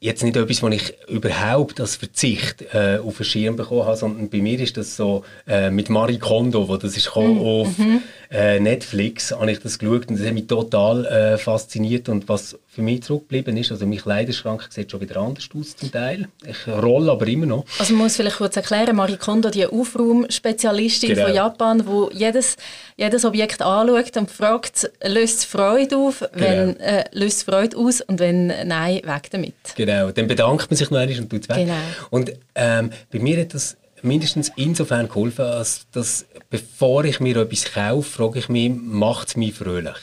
jetzt 0.00 0.22
nicht 0.22 0.36
etwas, 0.36 0.62
was 0.62 0.74
ich 0.74 0.94
überhaupt 1.08 1.80
als 1.80 1.96
Verzicht 1.96 2.62
äh, 2.72 2.98
auf 3.04 3.16
den 3.16 3.24
Schirm 3.24 3.56
bekommen 3.56 3.84
habe, 3.84 3.96
sondern 3.96 4.28
bei 4.28 4.38
mir 4.38 4.58
ist 4.60 4.76
das 4.76 4.96
so 4.96 5.24
äh, 5.46 5.70
mit 5.70 5.90
Marie 5.90 6.18
Kondo, 6.18 6.68
wo 6.68 6.76
das 6.76 6.96
ist 6.96 7.14
mm, 7.14 7.38
auf 7.38 7.78
mhm. 7.78 8.02
äh, 8.30 8.60
Netflix, 8.60 9.32
habe 9.32 9.50
ich 9.50 9.58
das 9.58 9.78
geschaut 9.78 10.08
und 10.08 10.18
das 10.18 10.26
hat 10.26 10.34
mich 10.34 10.46
total 10.46 11.04
äh, 11.06 11.38
fasziniert 11.38 12.08
und 12.08 12.28
was 12.28 12.58
für 12.78 12.82
mich 12.82 13.02
zurückgeblieben 13.02 13.56
ist. 13.56 13.72
Also 13.72 13.86
mein 13.86 13.98
Kleiderschrank 13.98 14.68
sieht 14.70 14.92
schon 14.92 15.00
wieder 15.00 15.16
anders 15.16 15.48
aus 15.52 15.74
zum 15.74 15.90
Teil. 15.90 16.28
Ich 16.46 16.68
rolle 16.68 17.10
aber 17.10 17.26
immer 17.26 17.46
noch. 17.46 17.64
Also 17.80 17.92
man 17.94 18.04
muss 18.04 18.14
vielleicht 18.14 18.36
kurz 18.36 18.54
erklären, 18.54 18.94
Marie 18.94 19.16
Kondo, 19.16 19.50
die 19.50 19.66
Aufraumspezialistin 19.66 21.08
genau. 21.08 21.26
von 21.26 21.34
Japan, 21.34 21.86
wo 21.88 22.08
jedes, 22.12 22.56
jedes 22.96 23.24
Objekt 23.24 23.62
anschaut 23.62 24.16
und 24.16 24.30
fragt, 24.30 24.88
löst 25.04 25.38
es 25.38 25.44
Freude 25.44 25.96
auf, 25.96 26.22
wenn 26.34 26.74
genau. 26.74 26.84
äh, 26.84 27.04
löst 27.10 27.42
Freude 27.42 27.76
aus 27.76 28.00
und 28.00 28.20
wenn 28.20 28.46
nein, 28.46 29.00
weg 29.02 29.28
damit. 29.32 29.54
Genau, 29.74 30.12
dann 30.12 30.28
bedankt 30.28 30.70
man 30.70 30.76
sich 30.76 30.88
noch 30.88 31.00
einmal 31.00 31.18
und 31.18 31.30
tut 31.30 31.42
es 31.42 31.48
weg. 31.48 31.56
Genau. 31.56 31.74
Und 32.10 32.32
ähm, 32.54 32.90
bei 33.10 33.18
mir 33.18 33.40
hat 33.40 33.54
das 33.54 33.76
mindestens 34.02 34.52
insofern 34.54 35.08
geholfen, 35.08 35.46
als 35.46 35.88
dass 35.90 36.26
bevor 36.48 37.04
ich 37.04 37.18
mir 37.18 37.38
etwas 37.38 37.64
kaufe, 37.64 38.08
frage 38.08 38.38
ich 38.38 38.48
mich, 38.48 38.70
macht 38.72 39.28
es 39.30 39.36
mich 39.36 39.54
fröhlich? 39.54 39.96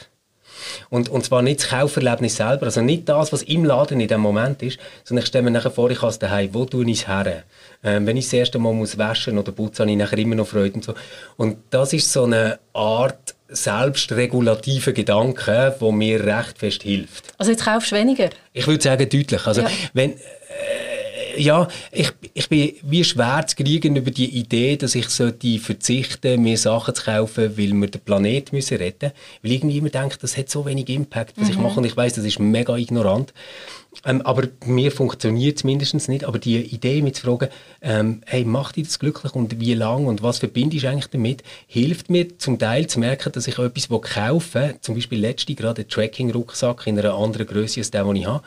Und, 0.90 1.10
und 1.10 1.24
zwar 1.24 1.42
nicht 1.42 1.62
das 1.62 1.70
Kauferlebnis 1.70 2.36
selber, 2.36 2.66
also 2.66 2.82
nicht 2.82 3.08
das, 3.10 3.34
was 3.34 3.44
im 3.44 3.66
Laden 3.66 4.00
in 4.00 4.08
dem 4.08 4.22
Moment 4.22 4.62
ist, 4.64 4.80
sondern 5.04 5.24
ich 5.24 5.28
stelle 5.28 5.44
mir 5.44 5.52
nachher 5.52 5.72
vor, 5.72 5.90
ich 5.92 6.02
habe 6.02 6.12
es 6.12 6.20
daheim, 6.20 6.54
wo 6.54 6.66
tue 6.66 6.90
ich 6.90 7.02
es 7.02 7.08
her? 7.08 7.44
Ähm, 7.84 8.06
wenn 8.08 8.18
ich 8.18 8.26
das 8.26 8.34
erste 8.34 8.60
Mal 8.60 8.74
muss 8.74 8.98
waschen 8.98 9.38
oder 9.38 9.52
putzen, 9.52 9.84
habe 9.84 9.92
ich 9.92 9.98
nachher 9.98 10.18
immer 10.18 10.36
noch 10.36 10.48
Freude 10.48 10.76
und 10.76 10.84
so. 10.84 10.94
Und 11.38 11.58
das 11.70 11.94
ist 11.94 12.12
so 12.12 12.24
eine 12.24 12.60
Art 12.74 13.36
selbstregulativer 13.48 14.92
Gedanke, 14.92 15.76
wo 15.80 15.92
mir 15.92 16.24
recht 16.26 16.58
fest 16.58 16.84
hilft. 16.84 17.26
Also 17.38 17.52
jetzt 17.52 17.64
kaufst 17.64 17.92
du 17.92 17.96
weniger? 17.96 18.30
Ich 18.54 18.66
würde 18.68 18.84
sagen 18.84 19.08
deutlich. 19.08 19.46
Also 19.46 19.62
ja. 19.62 19.70
wenn 19.94 20.16
ja, 21.38 21.68
ich, 21.92 22.12
ich 22.34 22.50
bin 22.50 22.74
wie 22.84 23.04
schwer 23.04 23.46
zu 23.48 23.56
kriegen 23.56 23.96
über 23.96 24.12
die 24.12 24.38
Idee, 24.38 24.78
dass 24.78 24.96
ich 24.96 25.10
sollte 25.10 25.60
verzichten, 25.60 26.42
mir 26.42 26.58
Sachen 26.58 26.96
zu 26.96 27.04
kaufen, 27.04 27.58
weil 27.58 27.74
wir 27.74 27.88
den 27.88 28.02
Planeten 28.02 28.56
müssen 28.56 28.78
retten 28.78 29.12
müssen. 29.12 29.42
Weil 29.42 29.52
irgendwie 29.52 29.78
immer 29.78 29.90
denke, 29.90 30.18
das 30.20 30.38
hat 30.38 30.50
so 30.50 30.66
wenig 30.66 30.90
Impact, 30.90 31.38
was 31.38 31.48
mhm. 31.48 31.54
ich 31.54 31.60
mache. 31.60 31.80
Und 31.80 31.86
ich 31.86 31.96
weiß, 31.96 32.14
das 32.14 32.26
ist 32.26 32.40
mega 32.40 32.76
ignorant. 32.76 33.34
Ähm, 34.04 34.22
aber 34.24 34.48
mir 34.66 34.92
funktioniert 34.92 35.58
es 35.58 35.64
mindestens 35.64 36.08
nicht. 36.08 36.26
Aber 36.26 36.40
die 36.40 36.58
Idee, 36.58 37.02
mich 37.02 37.16
zu 37.16 37.24
fragen, 37.24 37.50
ähm, 37.82 38.22
hey, 38.26 38.44
macht 38.44 38.76
dich 38.76 38.86
das 38.88 39.00
glücklich 39.00 39.34
und 39.34 39.60
wie 39.60 39.74
lange 39.74 40.08
und 40.08 40.22
was 40.22 40.40
verbinde 40.40 40.76
ich 40.76 40.88
eigentlich 40.88 41.08
damit, 41.08 41.44
hilft 41.68 42.10
mir 42.10 42.38
zum 42.38 42.60
Teil 42.60 42.88
zu 42.88 43.00
merken, 43.00 43.32
dass 43.32 43.48
ich 43.48 43.58
etwas 43.58 43.90
kaufe, 43.90 44.76
zum 44.82 44.96
Beispiel 44.96 45.20
letzte 45.20 45.56
gerade 45.56 45.82
einen 45.82 45.90
Tracking-Rucksack 45.90 46.88
in 46.88 47.00
einer 47.00 47.16
anderen 47.16 47.48
Größe 47.48 47.80
als 47.80 47.92
der, 47.92 48.04
den 48.04 48.16
ich 48.18 48.26
habe. 48.26 48.44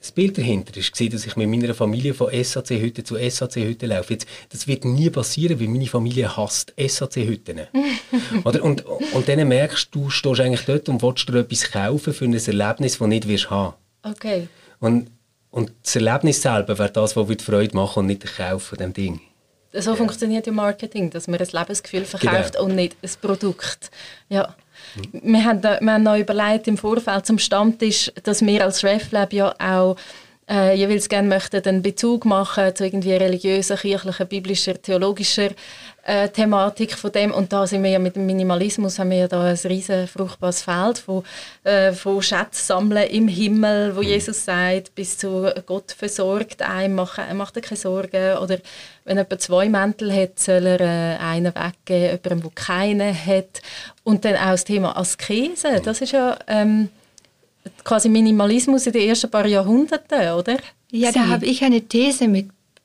Das 0.00 0.12
Bild 0.12 0.38
dahinter 0.38 0.76
war, 0.76 1.08
dass 1.08 1.26
ich 1.26 1.36
mit 1.36 1.48
meiner 1.48 1.74
Familie 1.74 2.14
von 2.14 2.30
SAC-Hütte 2.32 3.02
zu 3.02 3.16
SAC-Hütte 3.16 3.86
laufe. 3.86 4.12
Jetzt, 4.12 4.28
das 4.48 4.68
wird 4.68 4.84
nie 4.84 5.10
passieren, 5.10 5.58
weil 5.58 5.68
meine 5.68 5.86
Familie 5.86 6.36
hasst 6.36 6.72
SAC-Hütten. 6.78 7.62
und, 8.44 8.84
und 8.84 9.28
dann 9.28 9.48
merkst 9.48 9.88
du, 9.90 10.04
du 10.04 10.10
stehst 10.10 10.40
eigentlich 10.40 10.64
dort 10.66 10.88
und 10.88 11.02
willst 11.02 11.28
dir 11.28 11.40
etwas 11.40 11.70
kaufen 11.70 12.12
für 12.12 12.24
ein 12.26 12.34
Erlebnis, 12.34 12.92
das 12.92 12.98
du 12.98 13.06
nicht 13.06 13.26
wirst 13.26 13.50
haben 13.50 13.74
Okay. 14.02 14.48
Und, 14.78 15.10
und 15.50 15.72
das 15.82 15.96
Erlebnis 15.96 16.42
selber 16.42 16.78
wäre 16.78 16.90
das, 16.90 17.16
was 17.16 17.26
die 17.26 17.44
Freude 17.44 17.76
machen 17.76 18.00
und 18.00 18.06
nicht 18.06 18.22
der 18.22 18.30
Kauf 18.30 18.64
von 18.64 18.78
dem 18.78 18.92
Ding. 18.92 19.20
So 19.72 19.90
ja. 19.90 19.96
funktioniert 19.96 20.46
ja 20.46 20.52
Marketing, 20.52 21.10
dass 21.10 21.28
man 21.28 21.40
ein 21.40 21.46
Lebensgefühl 21.50 22.04
verkauft 22.04 22.54
genau. 22.54 22.64
und 22.64 22.74
nicht 22.76 22.96
ein 23.02 23.10
Produkt. 23.20 23.90
Ja. 24.28 24.54
Mhm. 24.94 25.32
Wir, 25.32 25.44
haben 25.44 25.62
wir 25.62 25.92
haben 25.92 26.02
noch 26.02 26.16
überlegt 26.16 26.68
im 26.68 26.76
Vorfeld 26.76 27.26
zum 27.26 27.38
Stammtisch, 27.38 28.10
dass 28.22 28.44
wir 28.44 28.64
als 28.64 28.84
RefLab 28.84 29.32
ja 29.32 29.54
auch 29.58 29.96
äh, 30.48 30.74
jeweils 30.74 31.08
gerne 31.08 31.28
möchten 31.28 31.62
einen 31.64 31.82
Bezug 31.82 32.24
machen 32.24 32.74
zu 32.74 32.84
irgendwie 32.84 33.12
religiöser, 33.12 33.76
kirchlicher, 33.76 34.24
biblischer, 34.24 34.80
theologischer 34.80 35.50
äh, 36.08 36.28
Thematik 36.30 36.94
von 36.94 37.12
dem. 37.12 37.32
Und 37.32 37.52
da 37.52 37.66
sind 37.66 37.82
wir 37.82 37.90
ja 37.90 37.98
mit 37.98 38.16
dem 38.16 38.24
Minimalismus 38.24 38.98
haben 38.98 39.10
wir 39.10 39.18
ja 39.18 39.28
da 39.28 39.42
ein 39.42 39.58
riesen 39.64 40.08
fruchtbares 40.08 40.62
Feld 40.62 40.98
von, 40.98 41.22
äh, 41.64 41.92
von 41.92 42.22
Schätzen 42.22 42.64
sammeln 42.64 43.06
im 43.10 43.28
Himmel, 43.28 43.94
wo 43.94 44.00
mhm. 44.00 44.06
Jesus 44.06 44.44
sagt, 44.44 44.94
bis 44.94 45.18
zu 45.18 45.52
Gott 45.66 45.92
versorgt 45.92 46.62
einen, 46.62 46.94
macht, 46.94 47.20
macht 47.34 47.56
er 47.56 47.62
keine 47.62 47.76
Sorgen. 47.76 48.38
Oder 48.38 48.58
wenn 49.04 49.18
jemand 49.18 49.40
zwei 49.42 49.68
Mäntel 49.68 50.10
hat, 50.14 50.38
soll 50.38 50.64
er 50.64 50.80
äh, 50.80 51.18
einen 51.18 51.52
weggeben, 51.54 52.18
jemandem, 52.24 52.40
der 52.40 52.50
keinen 52.54 53.26
hat. 53.26 53.60
Und 54.02 54.24
dann 54.24 54.36
auch 54.36 54.52
das 54.52 54.64
Thema 54.64 54.96
Askese, 54.96 55.80
das 55.84 56.00
ist 56.00 56.12
ja... 56.12 56.38
Ähm, 56.46 56.88
quasi 57.84 58.08
Minimalismus 58.08 58.86
in 58.86 58.94
den 58.94 59.08
ersten 59.10 59.30
paar 59.30 59.46
Jahrhunderten, 59.46 60.32
oder? 60.32 60.56
Ja, 60.90 61.12
da 61.12 61.26
habe 61.26 61.44
ich 61.44 61.62
eine 61.62 61.82
These 61.82 62.26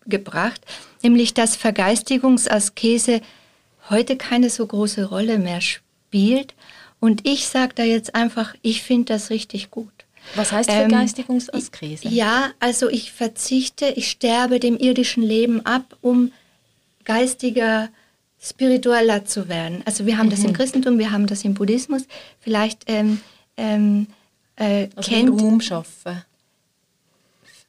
mitgebracht 0.06 0.62
nämlich 1.04 1.34
dass 1.34 1.56
Vergeistigungsaskese 1.56 3.22
heute 3.90 4.16
keine 4.16 4.50
so 4.50 4.66
große 4.66 5.06
Rolle 5.06 5.38
mehr 5.38 5.62
spielt. 5.62 6.56
Und 7.00 7.28
ich 7.28 7.48
sage 7.48 7.74
da 7.76 7.84
jetzt 7.84 8.16
einfach, 8.16 8.56
ich 8.62 8.82
finde 8.82 9.14
das 9.14 9.30
richtig 9.30 9.70
gut. 9.70 9.92
Was 10.36 10.54
heißt 10.54 10.70
ähm, 10.70 10.90
Vergeistigungsaskese? 10.90 12.08
Ähm, 12.08 12.14
ja, 12.14 12.52
also 12.62 12.90
ich 12.90 13.12
verzichte, 13.12 13.88
ich 13.88 14.10
sterbe 14.10 14.62
dem 14.62 14.78
irdischen 14.78 15.22
Leben 15.22 15.66
ab, 15.66 15.98
um 16.02 16.32
geistiger, 17.04 17.90
spiritueller 18.42 19.26
zu 19.26 19.50
werden. 19.50 19.84
Also 19.86 20.06
wir 20.06 20.18
haben 20.18 20.28
mhm. 20.28 20.32
das 20.32 20.44
im 20.46 20.52
mhm. 20.52 20.54
Christentum, 20.54 20.98
wir 20.98 21.12
haben 21.12 21.28
das 21.28 21.44
im 21.44 21.54
Buddhismus. 21.54 22.04
Vielleicht 22.40 22.84
ähm, 22.88 23.20
ähm, 23.58 24.08
äh, 24.56 24.88
also 24.96 25.12
kennt 25.12 25.42
Ruhm 25.42 25.60
schaffen 25.60 26.24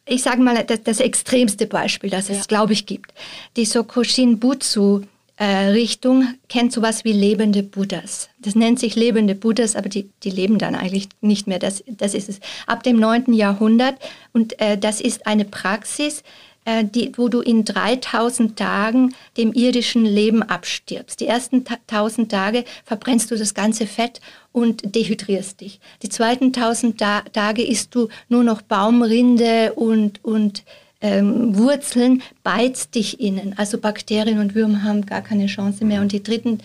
ich 0.07 0.23
sage 0.23 0.43
mal, 0.43 0.65
das, 0.65 0.83
das, 0.83 1.01
extremste 1.01 1.67
Beispiel, 1.67 2.11
das 2.11 2.29
es, 2.31 2.47
glaube 2.47 2.73
ich, 2.73 2.87
gibt. 2.87 3.13
Die 3.57 3.65
Sokushin 3.65 4.39
Butsu 4.39 5.03
äh, 5.37 5.45
Richtung 5.45 6.35
kennt 6.49 6.73
sowas 6.73 7.05
wie 7.05 7.13
lebende 7.13 7.63
Buddhas. 7.63 8.29
Das 8.39 8.55
nennt 8.55 8.79
sich 8.79 8.95
lebende 8.95 9.35
Buddhas, 9.35 9.75
aber 9.75 9.89
die, 9.89 10.09
die 10.23 10.31
leben 10.31 10.59
dann 10.59 10.75
eigentlich 10.75 11.09
nicht 11.21 11.47
mehr. 11.47 11.59
Das, 11.59 11.83
das 11.87 12.15
ist 12.15 12.29
es. 12.29 12.41
Ab 12.67 12.83
dem 12.83 12.99
9. 13.01 13.33
Jahrhundert 13.33 13.97
und 14.33 14.61
äh, 14.61 14.79
das 14.79 15.01
ist 15.01 15.27
eine 15.27 15.45
Praxis, 15.45 16.23
die, 16.67 17.13
wo 17.17 17.29
du 17.29 17.41
in 17.41 17.65
3000 17.65 18.59
Tagen 18.59 19.15
dem 19.37 19.53
irdischen 19.53 20.07
Leben 20.07 20.43
abstirbst. 20.43 21.21
Die 21.21 21.27
ersten 21.27 21.65
1000 21.89 22.31
Tage 22.31 22.65
verbrennst 22.85 23.31
du 23.31 23.37
das 23.37 23.53
ganze 23.53 23.87
Fett 23.87 24.21
und 24.53 24.95
dehydrierst 24.95 25.61
dich. 25.61 25.81
Die 26.03 26.09
zweiten 26.09 26.47
1000 26.47 26.99
Ta 26.99 27.21
Tage 27.33 27.63
isst 27.63 27.95
du 27.95 28.09
nur 28.29 28.45
noch 28.45 28.63
Baumrinde 28.63 29.75
und, 29.75 30.25
und 30.25 30.65
ähm, 31.03 31.57
Wurzeln, 31.59 32.23
beizt 32.43 32.95
dich 32.95 33.21
innen. 33.21 33.55
Also 33.59 33.77
Bakterien 33.77 34.39
und 34.39 34.55
Würmer 34.55 34.85
haben 34.85 35.05
gar 35.05 35.21
keine 35.21 35.47
Chance 35.47 35.85
mehr. 35.85 36.01
Und 36.01 36.13
die 36.13 36.23
dritten 36.23 36.61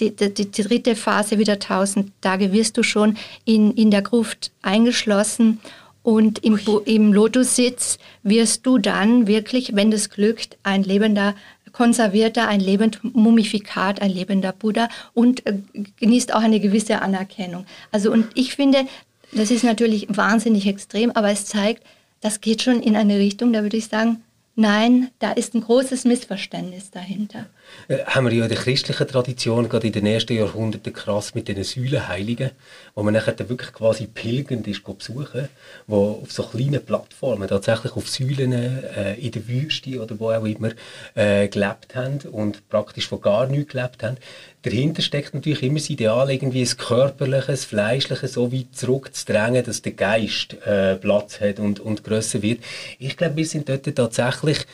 die, 0.00 0.16
die, 0.16 0.32
die, 0.32 0.50
dritte 0.50 0.96
Phase, 0.96 1.38
wieder 1.38 1.54
1000 1.54 2.12
Tage, 2.22 2.52
wirst 2.52 2.76
du 2.78 2.82
schon 2.82 3.16
in, 3.44 3.72
in 3.72 3.90
der 3.90 4.02
Gruft 4.02 4.52
eingeschlossen 4.62 5.60
und 6.02 6.42
im, 6.44 6.58
im 6.86 7.12
Lotussitz 7.12 7.98
wirst 8.22 8.66
du 8.66 8.78
dann 8.78 9.26
wirklich, 9.26 9.74
wenn 9.74 9.90
das 9.90 10.10
glückt, 10.10 10.56
ein 10.62 10.82
lebender 10.82 11.34
Konservierter, 11.72 12.48
ein 12.48 12.60
lebend 12.60 13.00
Mumifikat, 13.14 14.02
ein 14.02 14.10
lebender 14.10 14.52
Buddha 14.52 14.88
und 15.14 15.46
äh, 15.46 15.58
genießt 16.00 16.34
auch 16.34 16.40
eine 16.40 16.60
gewisse 16.60 17.02
Anerkennung. 17.02 17.66
Also 17.92 18.10
und 18.10 18.26
ich 18.34 18.54
finde, 18.54 18.86
das 19.32 19.50
ist 19.50 19.62
natürlich 19.64 20.06
wahnsinnig 20.08 20.66
extrem, 20.66 21.10
aber 21.12 21.30
es 21.30 21.46
zeigt, 21.46 21.84
das 22.20 22.40
geht 22.40 22.62
schon 22.62 22.80
in 22.82 22.96
eine 22.96 23.18
Richtung, 23.18 23.52
da 23.52 23.62
würde 23.62 23.76
ich 23.76 23.86
sagen, 23.86 24.22
nein, 24.56 25.10
da 25.20 25.32
ist 25.32 25.54
ein 25.54 25.62
großes 25.62 26.04
Missverständnis 26.04 26.90
dahinter. 26.90 27.46
Äh, 27.88 28.04
haben 28.04 28.26
wir 28.26 28.32
ja 28.32 28.44
in 28.44 28.48
der 28.48 28.58
christlichen 28.58 29.06
Tradition 29.06 29.68
gerade 29.68 29.86
in 29.86 29.92
den 29.92 30.06
ersten 30.06 30.36
Jahrhunderten 30.36 30.92
krass 30.92 31.34
mit 31.34 31.48
den 31.48 31.62
Säulenheiligen, 31.64 32.50
wo 32.94 33.02
man 33.02 33.14
nachher 33.14 33.36
wirklich 33.48 33.72
quasi 33.72 34.06
pilgernd 34.06 34.66
ist 34.68 34.84
besuchen, 34.84 35.48
wo 35.86 36.20
auf 36.22 36.32
so 36.32 36.42
kleinen 36.44 36.84
Plattformen 36.84 37.48
tatsächlich 37.48 37.92
auf 37.96 38.08
Säulen 38.08 38.52
äh, 38.52 39.14
in 39.14 39.32
der 39.32 39.46
Wüste 39.48 40.00
oder 40.00 40.18
wo 40.18 40.30
auch 40.30 40.44
immer 40.44 40.70
äh, 41.14 41.48
gelebt 41.48 41.94
haben 41.94 42.20
und 42.30 42.68
praktisch 42.68 43.08
von 43.08 43.20
gar 43.20 43.46
nichts 43.46 43.72
gelebt 43.72 44.02
haben. 44.02 44.16
Dahinter 44.62 45.00
steckt 45.00 45.32
natürlich 45.32 45.62
immer 45.62 45.78
das 45.78 45.88
Ideal, 45.88 46.30
irgendwie 46.30 46.62
das 46.62 46.76
Körperliche, 46.76 47.52
das 47.52 48.32
so 48.32 48.52
weit 48.52 48.66
zurückzudrängen, 48.72 49.64
dass 49.64 49.82
der 49.82 49.92
Geist 49.92 50.54
äh, 50.66 50.96
Platz 50.96 51.40
hat 51.40 51.58
und, 51.58 51.80
und 51.80 52.04
grösser 52.04 52.42
wird. 52.42 52.60
Ich 52.98 53.16
glaube, 53.16 53.36
wir 53.36 53.46
sind 53.46 53.68
dort 53.68 53.84
tatsächlich 53.94 54.66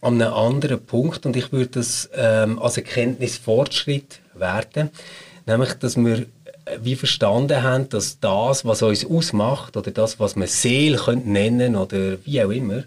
an 0.00 0.20
einem 0.20 0.32
anderen 0.32 0.84
Punkt 0.84 1.26
und 1.26 1.36
ich 1.36 1.52
würde 1.52 1.70
das 1.78 2.08
ähm, 2.14 2.58
als 2.58 2.76
Erkenntnisfortschritt 2.76 4.20
werten, 4.34 4.90
nämlich, 5.46 5.74
dass 5.74 5.96
wir 5.96 6.18
äh, 6.18 6.26
wie 6.80 6.96
verstanden 6.96 7.62
haben, 7.62 7.88
dass 7.88 8.20
das, 8.20 8.64
was 8.64 8.82
uns 8.82 9.04
ausmacht 9.04 9.76
oder 9.76 9.90
das, 9.90 10.20
was 10.20 10.36
man 10.36 10.48
Seele 10.48 11.16
nennen 11.16 11.76
oder 11.76 12.16
wie 12.24 12.42
auch 12.42 12.50
immer, 12.50 12.84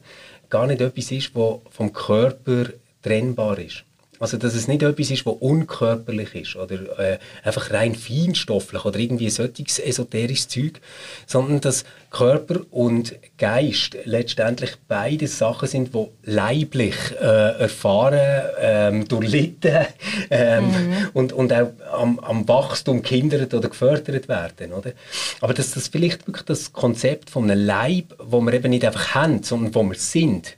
gar 0.49 0.67
nicht 0.67 0.81
etwas 0.81 1.11
ist, 1.11 1.35
was 1.35 1.59
vom 1.71 1.91
Körper 1.93 2.65
trennbar 3.01 3.57
ist. 3.59 3.83
Also, 4.21 4.37
dass 4.37 4.53
es 4.53 4.67
nicht 4.67 4.83
etwas 4.83 5.09
ist, 5.09 5.25
was 5.25 5.33
unkörperlich 5.39 6.35
ist 6.35 6.55
oder 6.55 6.99
äh, 6.99 7.17
einfach 7.43 7.71
rein 7.71 7.95
feinstofflich 7.95 8.85
oder 8.85 8.99
irgendwie 8.99 9.31
solches 9.31 9.79
esoterisches 9.79 10.47
Zeug, 10.47 10.79
sondern 11.25 11.59
dass 11.59 11.85
Körper 12.11 12.59
und 12.69 13.15
Geist 13.39 13.97
letztendlich 14.05 14.75
beide 14.87 15.27
Sachen 15.27 15.67
sind, 15.67 15.95
die 15.95 16.05
leiblich 16.23 16.95
äh, 17.19 17.61
erfahren, 17.61 18.43
ähm, 18.59 19.07
durchlitten 19.07 19.87
ähm, 20.29 20.65
mhm. 20.65 21.09
und, 21.13 21.33
und 21.33 21.51
auch 21.51 21.71
am, 21.91 22.19
am 22.19 22.47
Wachstum 22.47 23.01
gehindert 23.01 23.55
oder 23.55 23.69
gefördert 23.69 24.27
werden. 24.27 24.73
Oder? 24.73 24.91
Aber 25.39 25.55
dass 25.55 25.71
das 25.71 25.87
vielleicht 25.87 26.27
wirklich 26.27 26.45
das 26.45 26.73
Konzept 26.73 27.31
von 27.31 27.49
einem 27.49 27.65
Leib, 27.65 28.13
wo 28.19 28.39
wir 28.41 28.53
eben 28.53 28.69
nicht 28.69 28.85
einfach 28.85 29.15
haben, 29.15 29.41
sondern 29.41 29.73
wo 29.73 29.81
wir 29.81 29.95
sind, 29.95 30.57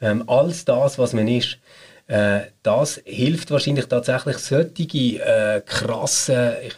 ähm, 0.00 0.22
alles 0.28 0.64
das, 0.64 0.98
was 0.98 1.12
man 1.12 1.26
ist, 1.26 1.58
äh, 2.06 2.40
das 2.62 3.00
hilft 3.04 3.50
wahrscheinlich 3.50 3.86
tatsächlich 3.86 4.38
solche 4.38 5.22
äh, 5.22 5.60
krassen, 5.64 6.52
ich, 6.62 6.74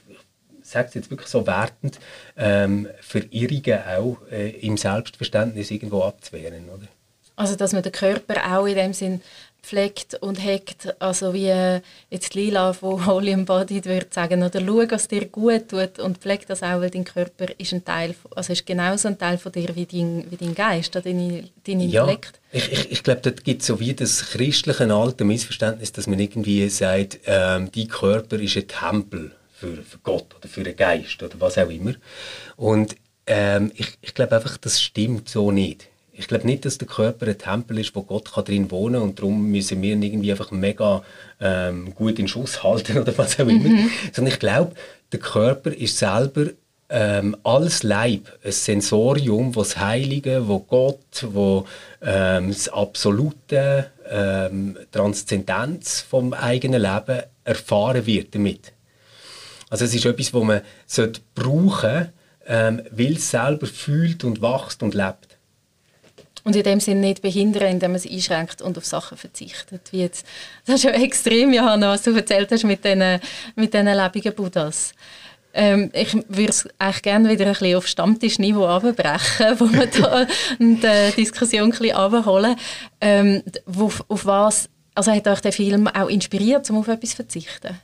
sage 0.62 0.88
es 0.88 0.94
jetzt 0.94 1.10
wirklich 1.10 1.28
so 1.28 1.46
wertend, 1.46 1.98
ähm, 2.36 2.88
Verirrungen 3.00 3.80
auch 3.96 4.18
äh, 4.30 4.50
im 4.50 4.76
Selbstverständnis 4.76 5.70
irgendwo 5.70 6.02
abzuwehren. 6.02 6.68
Oder? 6.68 6.88
Also 7.36 7.54
dass 7.54 7.72
man 7.72 7.82
den 7.82 7.92
Körper 7.92 8.56
auch 8.56 8.66
in 8.66 8.74
dem 8.74 8.92
Sinn 8.92 9.20
pflegt 9.66 10.14
und 10.22 10.36
hegt, 10.36 10.94
also 11.02 11.34
wie 11.34 11.48
äh, 11.48 11.80
jetzt 12.08 12.34
Lila 12.34 12.72
von 12.72 13.04
Holy 13.04 13.32
Embodied 13.32 13.86
würde 13.86 14.06
sagen, 14.10 14.44
oder 14.44 14.60
schau, 14.60 14.84
was 14.88 15.08
dir 15.08 15.26
gut 15.26 15.68
tut 15.68 15.98
und 15.98 16.18
pflegt 16.18 16.48
das 16.48 16.62
auch, 16.62 16.80
weil 16.80 16.90
dein 16.90 17.04
Körper 17.04 17.46
ist 17.58 17.72
ein 17.72 17.84
Teil, 17.84 18.14
also 18.34 18.52
ist 18.52 18.64
genauso 18.64 19.08
ein 19.08 19.18
Teil 19.18 19.38
von 19.38 19.50
dir 19.50 19.74
wie 19.74 19.84
dein, 19.84 20.24
wie 20.30 20.36
dein 20.36 20.54
Geist, 20.54 20.94
dein, 20.94 21.04
dein 21.04 21.80
Intellekt. 21.80 22.40
Ja, 22.52 22.58
ich, 22.58 22.72
ich, 22.72 22.92
ich 22.92 23.02
glaube, 23.02 23.20
dort 23.22 23.42
gibt 23.42 23.62
es 23.62 23.66
so 23.66 23.80
wie 23.80 23.92
das 23.92 24.30
christliche 24.30 24.94
alte 24.94 25.24
Missverständnis, 25.24 25.90
dass 25.90 26.06
man 26.06 26.20
irgendwie 26.20 26.68
sagt, 26.68 27.18
ähm, 27.26 27.68
dein 27.74 27.88
Körper 27.88 28.38
ist 28.38 28.56
ein 28.56 28.68
Tempel 28.68 29.32
für, 29.52 29.82
für 29.82 29.98
Gott 30.04 30.36
oder 30.38 30.48
für 30.48 30.60
einen 30.60 30.76
Geist 30.76 31.20
oder 31.22 31.34
was 31.40 31.58
auch 31.58 31.70
immer. 31.70 31.94
Und 32.56 32.94
ähm, 33.26 33.72
ich, 33.74 33.98
ich 34.00 34.14
glaube 34.14 34.36
einfach, 34.36 34.56
das 34.58 34.80
stimmt 34.80 35.28
so 35.28 35.50
nicht 35.50 35.88
Ich 36.18 36.28
glaube 36.28 36.46
nicht, 36.46 36.64
dass 36.64 36.78
der 36.78 36.88
Körper 36.88 37.26
ein 37.26 37.38
Tempel 37.38 37.78
ist, 37.78 37.94
wo 37.94 38.02
Gott 38.02 38.32
kann 38.32 38.44
drin 38.44 38.70
wohnen 38.70 38.94
kann 38.94 39.02
und 39.02 39.18
darum 39.18 39.50
müssen 39.50 39.82
wir 39.82 39.92
ihn 39.92 40.02
irgendwie 40.02 40.30
einfach 40.30 40.50
mega 40.50 41.02
ähm, 41.40 41.94
gut 41.94 42.18
in 42.18 42.28
Schuss 42.28 42.62
halten 42.62 42.98
oder 43.00 43.16
was 43.18 43.34
auch 43.38 43.46
immer. 43.46 43.68
Mhm. 43.68 43.90
Sondern 44.12 44.32
ich 44.32 44.40
glaube, 44.40 44.72
der 45.12 45.20
Körper 45.20 45.72
ist 45.72 45.98
selber 45.98 46.46
ähm, 46.88 47.36
als 47.42 47.82
Leib 47.82 48.32
ein 48.44 48.52
Sensorium, 48.52 49.52
das 49.52 49.76
Heilige, 49.78 50.46
wo 50.48 50.60
Gott, 50.60 51.26
wo 51.32 51.66
ähm, 52.02 52.48
das 52.48 52.68
absolute 52.68 53.90
ähm, 54.08 54.78
Transzendenz 54.92 56.00
vom 56.00 56.32
eigenen 56.32 56.80
Leben 56.80 57.22
erfahren 57.44 58.06
wird 58.06 58.34
damit. 58.34 58.72
Also 59.68 59.84
es 59.84 59.94
ist 59.94 60.06
etwas, 60.06 60.32
wo 60.32 60.44
man 60.44 60.60
sollte 60.86 61.20
brauchen, 61.34 62.08
ähm, 62.46 62.82
weil 62.90 63.14
es 63.14 63.30
selber 63.30 63.66
fühlt 63.66 64.22
und 64.22 64.40
wächst 64.40 64.82
und 64.82 64.94
lebt. 64.94 65.25
Und 66.46 66.54
in 66.54 66.62
dem 66.62 66.78
Sinne 66.78 67.00
nicht 67.00 67.22
behindern, 67.22 67.72
indem 67.72 67.90
man 67.90 67.96
es 67.96 68.08
einschränkt 68.08 68.62
und 68.62 68.78
auf 68.78 68.84
Sachen 68.84 69.18
verzichtet. 69.18 69.88
Wie 69.90 70.02
jetzt, 70.02 70.24
das 70.64 70.76
ist 70.76 70.84
ja 70.84 70.92
extrem, 70.92 71.52
Johanna, 71.52 71.90
was 71.90 72.02
du 72.02 72.14
erzählt 72.14 72.52
hast 72.52 72.62
mit 72.62 72.84
diesen 72.84 73.18
mit 73.56 73.74
den 73.74 73.86
lebenden 73.86 74.32
Buddhas. 74.32 74.94
Ähm, 75.52 75.90
ich 75.92 76.14
würde 76.14 76.50
es 76.50 76.68
eigentlich 76.78 77.02
gerne 77.02 77.30
wieder 77.30 77.46
ein 77.46 77.52
bisschen 77.52 77.76
auf 77.76 77.88
Stammtischniveau 77.88 78.64
abbrechen, 78.64 79.58
wo 79.58 79.72
wir 79.72 79.86
da 79.86 80.24
die 80.60 81.16
Diskussion 81.16 81.64
ein 81.64 81.70
bisschen 81.70 81.96
abholen. 81.96 82.54
Ähm, 83.00 83.42
wo, 83.66 83.90
auf 84.06 84.24
was 84.24 84.68
also 84.94 85.10
hat 85.10 85.26
euch 85.26 85.40
der 85.40 85.52
Film 85.52 85.88
auch 85.88 86.08
inspiriert, 86.08 86.70
um 86.70 86.78
auf 86.78 86.86
etwas 86.86 87.10
zu 87.10 87.16
verzichten? 87.16 87.76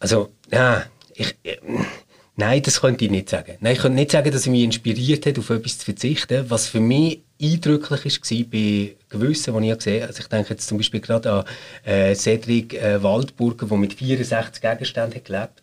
Also, 0.00 0.28
ja, 0.52 0.84
ich, 1.14 1.34
äh, 1.44 1.56
nein, 2.38 2.62
das 2.62 2.80
könnte 2.80 3.04
ich 3.04 3.10
nicht 3.10 3.28
sagen. 3.28 3.56
Nein, 3.60 3.74
ich 3.74 3.80
könnte 3.80 3.96
nicht 3.96 4.10
sagen, 4.10 4.30
dass 4.30 4.46
er 4.46 4.52
mich 4.52 4.62
inspiriert 4.62 5.26
hat, 5.26 5.38
auf 5.38 5.50
etwas 5.50 5.78
zu 5.78 5.84
verzichten. 5.84 6.48
Was 6.48 6.68
für 6.68 6.80
mich 6.80 7.20
eindrücklich 7.40 8.20
war 8.20 8.44
bei 8.50 8.96
gewissen, 9.10 9.60
die 9.60 9.70
ich 9.70 9.76
gesehen 9.76 10.00
habe. 10.02 10.08
Also 10.08 10.20
ich 10.20 10.28
denke 10.28 10.50
jetzt 10.50 10.66
zum 10.66 10.78
Beispiel 10.78 11.00
gerade 11.00 11.30
an 11.30 11.44
äh, 11.84 12.14
Cedric 12.14 12.74
äh, 12.74 13.02
Waldburger, 13.02 13.66
der 13.66 13.76
mit 13.76 13.94
64 13.94 14.62
Gegenständen 14.62 15.22
gelebt 15.22 15.62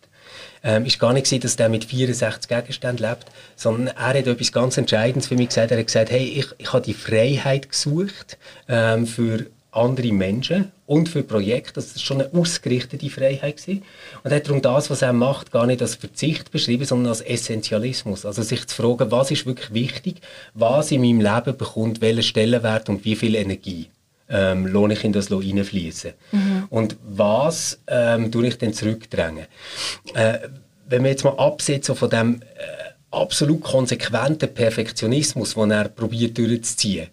ähm, 0.62 0.84
ist 0.84 0.98
gar 0.98 1.12
nicht 1.12 1.26
so, 1.26 1.38
dass 1.38 1.56
der 1.56 1.68
mit 1.68 1.84
64 1.84 2.48
Gegenständen 2.48 3.06
lebt, 3.06 3.26
sondern 3.54 3.88
er 3.96 4.08
hat 4.08 4.16
etwas 4.16 4.52
ganz 4.52 4.76
Entscheidendes 4.76 5.28
für 5.28 5.36
mich 5.36 5.48
gesagt. 5.48 5.70
Er 5.70 5.78
hat 5.78 5.86
gesagt, 5.86 6.10
hey, 6.10 6.24
ich, 6.24 6.46
ich 6.58 6.72
habe 6.72 6.84
die 6.84 6.94
Freiheit 6.94 7.70
gesucht 7.70 8.36
ähm, 8.68 9.06
für 9.06 9.46
andere 9.76 10.12
Menschen 10.12 10.72
und 10.86 11.08
für 11.08 11.22
Projekte. 11.22 11.74
Das 11.74 11.86
ist 11.86 12.02
schon 12.02 12.20
eine 12.20 12.32
ausgerichtete 12.32 13.08
Freiheit 13.10 13.58
gewesen. 13.58 13.82
Und 14.24 14.30
er 14.30 14.36
hat 14.36 14.46
darum 14.46 14.62
das, 14.62 14.90
was 14.90 15.02
er 15.02 15.12
macht, 15.12 15.52
gar 15.52 15.66
nicht 15.66 15.82
als 15.82 15.96
Verzicht 15.96 16.50
beschrieben, 16.50 16.84
sondern 16.84 17.10
als 17.10 17.20
Essentialismus. 17.20 18.24
Also 18.24 18.42
sich 18.42 18.66
zu 18.66 18.82
fragen, 18.82 19.10
was 19.10 19.30
ist 19.30 19.46
wirklich 19.46 19.72
wichtig, 19.72 20.16
was 20.54 20.90
in 20.90 21.02
meinem 21.02 21.20
Leben 21.20 21.56
bekommt, 21.56 22.00
welchen 22.00 22.22
Stellenwert 22.22 22.88
und 22.88 23.04
wie 23.04 23.16
viel 23.16 23.34
Energie. 23.34 23.88
Ähm, 24.28 24.66
lohne 24.66 24.94
ich 24.94 25.04
in 25.04 25.12
das 25.12 25.28
hineinfließen. 25.28 26.12
Mhm. 26.32 26.66
Und 26.68 26.96
was 27.06 27.78
ähm, 27.86 28.32
tue 28.32 28.48
ich 28.48 28.58
dann 28.58 28.72
zurückdrängen? 28.72 29.46
Äh, 30.14 30.38
wenn 30.88 31.04
wir 31.04 31.10
jetzt 31.10 31.24
mal 31.24 31.38
absetzen 31.38 31.94
von 31.94 32.10
dem 32.10 32.42
äh, 32.42 32.86
absolut 33.12 33.62
konsequenten 33.62 34.52
Perfektionismus, 34.52 35.54
den 35.54 35.70
er 35.70 35.88
probiert 35.88 36.36
durchzuziehen, 36.38 37.08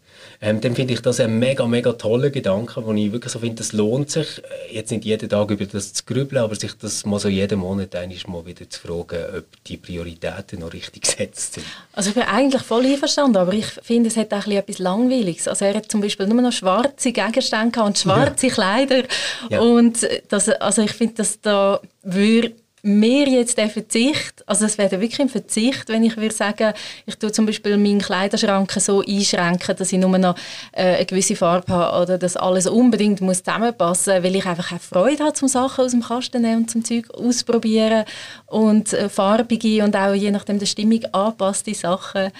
ähm, 0.45 0.59
dann 0.59 0.75
finde 0.75 0.93
ich 0.93 1.01
das 1.01 1.21
ein 1.21 1.39
mega, 1.39 1.65
mega 1.65 1.93
toller 1.93 2.29
Gedanke, 2.29 2.85
wo 2.85 2.91
ich 2.91 3.13
wirklich 3.13 3.31
so 3.31 3.39
finde, 3.39 3.55
das 3.55 3.71
lohnt 3.71 4.11
sich, 4.11 4.39
äh, 4.39 4.75
jetzt 4.75 4.91
nicht 4.91 5.05
jeden 5.05 5.29
Tag 5.29 5.49
über 5.49 5.65
das 5.65 5.93
zu 5.93 6.03
grübeln, 6.03 6.43
aber 6.43 6.53
sich 6.55 6.73
das 6.73 7.05
mal 7.05 7.17
so 7.17 7.29
jeden 7.29 7.59
Monat 7.59 7.93
mal 8.27 8.45
wieder 8.45 8.69
zu 8.69 8.81
fragen, 8.81 9.23
ob 9.37 9.45
die 9.65 9.77
Prioritäten 9.77 10.59
noch 10.59 10.73
richtig 10.73 11.01
gesetzt 11.03 11.53
sind. 11.53 11.65
Also 11.93 12.09
ich 12.09 12.15
bin 12.15 12.23
eigentlich 12.23 12.61
voll 12.61 12.85
einverstanden, 12.85 13.37
aber 13.37 13.53
ich 13.53 13.67
finde, 13.83 14.09
es 14.09 14.17
hat 14.17 14.33
auch 14.33 14.45
etwas 14.45 14.79
Langweiliges. 14.79 15.47
Also 15.47 15.63
er 15.63 15.75
hat 15.75 15.89
zum 15.89 16.01
Beispiel 16.01 16.27
nur 16.27 16.41
noch 16.41 16.51
schwarze 16.51 17.13
Gegenstände 17.13 17.81
und 17.81 17.97
schwarze 17.97 18.47
ja. 18.47 18.53
Kleider 18.53 19.03
ja. 19.49 19.61
und 19.61 20.05
das, 20.27 20.49
also 20.49 20.81
ich 20.81 20.91
finde, 20.91 21.13
dass 21.13 21.39
da 21.39 21.79
würde 22.01 22.51
mir 22.85 23.29
jetzt 23.29 23.57
der 23.57 23.69
Verzicht, 23.69 24.43
also 24.45 24.65
es 24.65 24.77
wäre 24.77 24.99
wirklich 24.99 25.21
ein 25.21 25.29
Verzicht, 25.29 25.87
wenn 25.87 26.03
ich 26.03 26.17
würde 26.17 26.35
sagen, 26.35 26.73
ich 27.05 27.15
tue 27.15 27.31
zum 27.31 27.45
Beispiel 27.45 27.77
meinen 27.77 28.01
Kleiderschrank 28.01 28.69
so 28.73 29.01
einschränken, 29.01 29.77
dass 29.77 29.93
ich 29.93 29.99
nur 29.99 30.17
noch 30.17 30.35
äh, 30.73 30.97
eine 30.97 31.05
gewisse 31.05 31.37
Farbe 31.37 31.71
habe 31.71 32.01
oder 32.03 32.17
dass 32.17 32.35
alles 32.35 32.67
unbedingt 32.67 33.21
muss 33.21 33.41
zusammenpassen, 33.41 34.21
weil 34.21 34.35
ich 34.35 34.45
einfach 34.45 34.73
auch 34.73 34.81
Freude 34.81 35.23
habe, 35.23 35.33
zum 35.33 35.47
Sachen 35.47 35.85
aus 35.85 35.91
dem 35.91 36.01
Kasten 36.01 36.41
nehmen 36.41 36.63
und 36.63 36.71
zum 36.71 36.83
Zeug 36.83 37.09
ausprobieren 37.11 38.03
und 38.47 38.91
äh, 38.91 39.07
farbige 39.07 39.81
und 39.85 39.95
auch 39.95 40.13
je 40.13 40.31
nachdem 40.31 40.59
der 40.59 40.65
Stimmung 40.65 41.05
angepasste 41.13 41.73
Sachen 41.73 42.31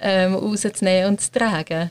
ähm, 0.00 0.34
rauszunehmen 0.34 1.10
und 1.10 1.20
zu 1.20 1.30
tragen. 1.30 1.90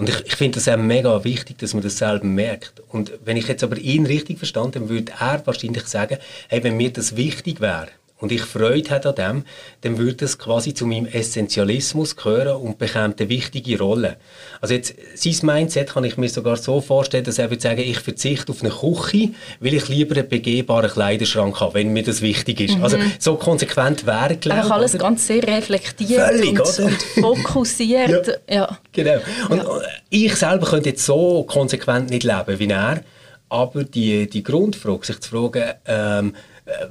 Und 0.00 0.08
ich, 0.08 0.26
ich 0.26 0.36
finde 0.36 0.56
das 0.56 0.66
auch 0.66 0.78
mega 0.78 1.24
wichtig, 1.24 1.58
dass 1.58 1.74
man 1.74 1.82
das 1.82 1.98
selber 1.98 2.24
merkt. 2.24 2.82
Und 2.88 3.12
wenn 3.22 3.36
ich 3.36 3.48
jetzt 3.48 3.62
aber 3.62 3.76
ihn 3.76 4.06
richtig 4.06 4.38
verstanden 4.38 4.70
dann 4.72 4.88
würde 4.88 5.12
er 5.20 5.46
wahrscheinlich 5.46 5.84
sagen, 5.84 6.16
hey, 6.48 6.64
wenn 6.64 6.76
mir 6.76 6.90
das 6.90 7.16
wichtig 7.16 7.60
wäre, 7.60 7.88
und 8.20 8.32
ich 8.32 8.42
Freude 8.42 8.90
hätte 8.90 9.08
an 9.08 9.14
dem, 9.14 9.44
dann 9.80 9.98
würde 9.98 10.16
das 10.16 10.38
quasi 10.38 10.74
zu 10.74 10.86
meinem 10.86 11.06
Essentialismus 11.06 12.16
gehören 12.16 12.56
und 12.56 12.78
bekommt 12.78 13.20
eine 13.20 13.28
wichtige 13.28 13.78
Rolle. 13.78 14.16
Also 14.60 14.74
jetzt, 14.74 14.94
sein 15.14 15.34
Mindset 15.42 15.90
kann 15.90 16.04
ich 16.04 16.16
mir 16.16 16.28
sogar 16.28 16.56
so 16.56 16.80
vorstellen, 16.80 17.24
dass 17.24 17.38
er 17.38 17.50
würde 17.50 17.62
sagen, 17.62 17.80
ich 17.80 17.98
verzichte 17.98 18.52
auf 18.52 18.62
eine 18.62 18.70
Küche, 18.70 19.30
weil 19.60 19.74
ich 19.74 19.88
lieber 19.88 20.16
einen 20.16 20.28
begehbaren 20.28 20.90
Kleiderschrank 20.90 21.58
habe, 21.60 21.74
wenn 21.74 21.92
mir 21.92 22.02
das 22.02 22.20
wichtig 22.20 22.60
ist. 22.60 22.80
Also, 22.82 22.96
mhm. 22.96 23.02
Also 23.02 23.14
so 23.18 23.36
konsequent 23.36 24.06
wäre, 24.06 24.36
ich. 24.40 24.70
alles 24.70 24.98
ganz 24.98 25.26
sehr 25.26 25.42
reflektiert 25.42 26.20
Völlig, 26.20 26.60
und, 26.60 26.78
und, 26.78 27.02
fokussiert. 27.20 28.40
ja, 28.48 28.54
ja, 28.54 28.78
Genau. 28.92 29.18
Und 29.48 29.58
ja. 29.58 29.80
ich 30.10 30.34
selber 30.34 30.66
könnte 30.66 30.90
jetzt 30.90 31.04
so 31.04 31.44
konsequent 31.44 32.10
nicht 32.10 32.24
leben 32.24 32.58
wie 32.58 32.68
er, 32.68 33.00
aber 33.48 33.84
die, 33.84 34.28
die 34.28 34.42
Grundfrage, 34.42 35.06
sich 35.06 35.20
zu 35.20 35.30
fragen, 35.30 35.72
ähm, 35.86 36.34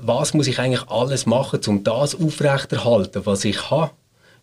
was 0.01 0.33
muss 0.33 0.47
ich 0.47 0.59
eigentlich 0.59 0.87
alles 0.89 1.25
machen, 1.25 1.61
um 1.67 1.83
das 1.83 2.15
aufrechterhalten, 2.15 3.25
was 3.25 3.45
ich 3.45 3.69
habe, 3.69 3.91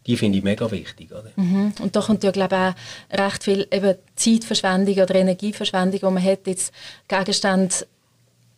die 0.07 0.17
finde 0.17 0.39
ich 0.39 0.45
mega 0.45 0.71
wichtig. 0.71 1.11
Oder? 1.11 1.31
Mhm. 1.37 1.73
Und 1.81 1.97
da 1.97 2.01
kommt 2.01 2.23
ja 2.23 2.31
glaube 2.31 2.57
auch 2.57 3.19
recht 3.19 3.45
viel 3.45 3.67
eben 3.71 3.97
Zeitverschwendung 4.15 4.97
oder 4.99 5.15
Energieverschwendung, 5.17 6.01
die 6.01 6.07
man 6.07 6.23
hat, 6.23 6.47
jetzt 6.47 6.73
Gegenstände 7.09 7.75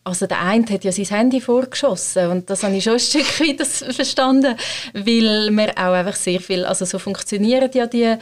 also 0.09 0.27
der 0.27 0.41
eine 0.41 0.65
hat 0.67 0.85
ja 0.85 0.93
sein 0.93 1.05
Handy 1.05 1.41
vorgeschossen 1.41 2.29
und 2.29 2.49
das 2.49 2.63
habe 2.63 2.75
ich 2.75 2.85
schon 2.85 2.95
ein 2.95 2.99
Stück 2.99 3.41
weit 3.41 3.67
verstanden, 3.95 4.57
weil 4.95 5.51
wir 5.51 5.71
auch 5.77 5.93
einfach 5.93 6.17
sehr 6.17 6.41
viel, 6.41 6.65
also 6.65 6.87
so 6.87 6.99
funktionieren 6.99 7.71
ja 7.75 7.87
die, 7.87 8.15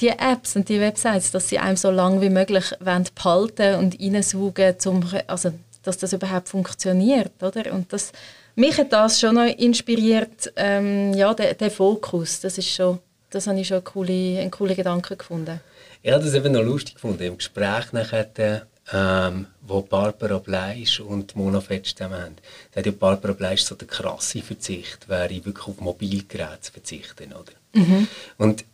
die 0.00 0.08
Apps 0.08 0.56
und 0.56 0.70
die 0.70 0.80
Websites, 0.80 1.32
dass 1.32 1.50
sie 1.50 1.58
einem 1.58 1.76
so 1.76 1.90
lange 1.90 2.22
wie 2.22 2.30
möglich 2.30 2.72
behalten 2.80 3.74
und 3.74 4.00
reinsaugen, 4.00 4.78
zum, 4.78 5.04
also 5.26 5.52
dass 5.84 5.98
das 5.98 6.12
überhaupt 6.12 6.48
funktioniert, 6.48 7.42
oder? 7.42 7.72
Und 7.72 7.92
das, 7.92 8.12
mich 8.56 8.76
hat 8.78 8.92
das 8.92 9.20
schon 9.20 9.36
noch 9.36 9.46
inspiriert, 9.46 10.52
ähm, 10.56 11.14
ja, 11.14 11.32
der, 11.34 11.54
der 11.54 11.70
Fokus, 11.70 12.40
das 12.40 12.58
ist 12.58 12.68
schon, 12.68 12.98
das 13.30 13.46
habe 13.46 13.60
ich 13.60 13.68
schon 13.68 13.76
einen 13.76 13.84
coolen, 13.84 14.38
einen 14.38 14.50
coolen 14.50 14.76
Gedanken 14.76 15.18
gefunden. 15.18 15.60
Ich 16.02 16.12
habe 16.12 16.24
das 16.24 16.34
eben 16.34 16.52
noch 16.52 16.62
lustig 16.62 16.94
gefunden, 16.94 17.22
im 17.22 17.38
Gespräch 17.38 17.92
nachher, 17.92 18.66
ähm, 18.92 19.46
wo 19.62 19.80
Barbara 19.80 20.38
Bleisch 20.38 21.00
und 21.00 21.34
Mona 21.36 21.60
Fetsch 21.60 21.94
zusammen 21.94 22.20
haben. 22.20 22.36
Da 22.72 22.80
hat 22.80 22.86
ja 22.86 22.92
Barbara 22.92 23.32
Bleisch 23.32 23.62
so 23.62 23.74
der 23.74 23.88
krasse 23.88 24.42
Verzicht, 24.42 25.08
wäre 25.08 25.30
wirklich 25.30 25.66
auf 25.66 25.80
Mobilgeräte 25.80 26.60
zu 26.60 26.72
verzichten, 26.72 27.32
oder? 27.32 27.52
Mhm. 27.72 28.08
Und 28.36 28.64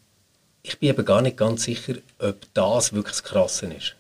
ich 0.63 0.79
bin 0.79 0.91
eben 0.91 1.05
gar 1.05 1.23
nicht 1.23 1.37
ganz 1.37 1.65
sicher, 1.65 1.95
ob 2.19 2.37
das 2.55 2.93
wirklich 2.93 3.17
das 3.17 3.23
Krasse 3.23 3.67
ist. 3.67 3.95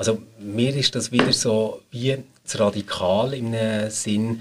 Also 0.00 0.16
mir 0.38 0.74
ist 0.74 0.94
das 0.94 1.12
wieder 1.12 1.30
so 1.30 1.82
wie 1.90 2.16
zu 2.44 2.56
radikal 2.56 3.34
im 3.34 3.54
Sinn, 3.90 4.40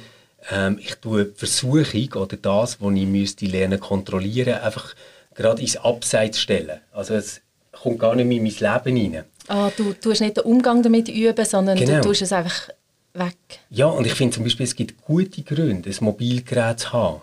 ähm, 0.50 0.80
ich 0.82 0.96
tue 0.96 1.26
die 1.26 1.38
Versuchung 1.38 2.14
oder 2.14 2.38
das, 2.38 2.80
was 2.80 2.94
ich 2.94 3.06
müsste 3.06 3.46
lernen 3.46 3.78
kontrollieren, 3.78 4.54
einfach 4.54 4.96
gerade 5.36 5.62
ins 5.62 5.76
Abseits 5.76 6.40
stellen. 6.40 6.80
Also 6.94 7.16
es 7.16 7.42
kommt 7.74 8.00
gar 8.00 8.16
nicht 8.16 8.28
mehr 8.28 8.38
in 8.38 8.44
mein 8.44 8.86
Leben 8.86 9.16
rein. 9.16 9.26
Ah, 9.50 9.70
du 9.76 9.92
tust 9.92 10.22
nicht 10.22 10.38
den 10.38 10.46
Umgang 10.46 10.82
damit 10.82 11.10
üben, 11.10 11.44
sondern 11.44 11.78
genau. 11.78 11.96
du 11.96 12.08
tust 12.08 12.22
es 12.22 12.32
einfach 12.32 12.70
weg. 13.14 13.36
Ja, 13.70 13.88
und 13.88 14.08
ich 14.08 14.14
finde 14.14 14.36
zum 14.36 14.46
Beispiel, 14.46 14.66
es 14.66 14.78
gibt 14.78 15.02
gute 15.02 15.42
Gründe, 15.42 15.90
ein 15.90 15.98
Mobilgerät 16.00 16.80
zu 16.80 16.94
haben. 16.94 17.20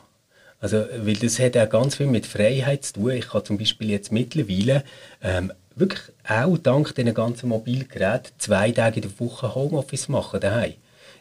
Also, 0.61 0.85
weil 0.99 1.17
das 1.17 1.39
hat 1.39 1.57
auch 1.57 1.71
ganz 1.71 1.95
viel 1.95 2.07
mit 2.07 2.27
Freiheit 2.27 2.85
zu 2.85 2.93
tun. 2.93 3.13
Ich 3.13 3.29
kann 3.29 3.47
zum 3.47 3.57
Beispiel 3.57 3.89
jetzt 3.89 4.13
mittlerweile 4.13 4.85
ähm, 5.23 5.53
wirklich 5.77 6.01
auch 6.27 6.59
dank 6.59 6.95
diesen 6.95 7.15
ganzen 7.15 7.51
Mobilgeräten 7.51 8.33
zwei 8.39 8.73
Tage 8.73 8.97
in 8.97 9.03
der 9.03 9.21
Woche 9.21 9.55
Homeoffice 9.55 10.09
machen 10.09 10.41
daheim. 10.41 10.75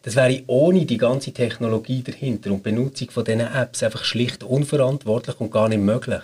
Das 0.03 0.15
wäre 0.15 0.43
ohne 0.47 0.85
die 0.85 0.97
ganze 0.97 1.31
Technologie 1.31 2.03
dahinter 2.03 2.51
und 2.51 2.63
Benutzung 2.63 3.09
von 3.11 3.25
diesen 3.25 3.41
Apps 3.41 3.83
einfach 3.83 4.03
schlicht 4.03 4.43
unverantwortlich 4.43 5.39
und 5.39 5.51
gar 5.51 5.67
nicht 5.67 5.81
möglich. 5.81 6.21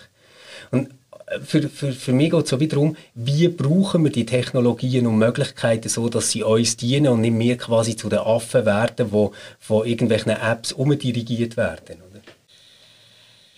Und 0.69 0.91
äh, 1.27 1.39
für, 1.39 1.67
für, 1.67 1.91
für 1.91 2.13
mich 2.13 2.31
geht 2.31 2.43
es 2.43 2.49
so 2.49 2.59
wiederum, 2.59 2.95
wie 3.15 3.47
brauchen 3.47 4.03
wir 4.03 4.11
die 4.11 4.25
Technologien 4.25 5.07
und 5.07 5.17
Möglichkeiten 5.17 5.89
so, 5.89 6.09
dass 6.09 6.29
sie 6.29 6.43
uns 6.43 6.77
dienen 6.77 7.11
und 7.11 7.21
nicht 7.21 7.33
mehr 7.33 7.57
quasi 7.57 7.95
zu 7.95 8.07
den 8.07 8.19
Affen 8.19 8.65
werden, 8.65 9.09
die 9.11 9.29
von 9.59 9.85
irgendwelchen 9.85 10.31
Apps 10.31 10.71
umdirigiert 10.71 11.57
werden. 11.57 11.97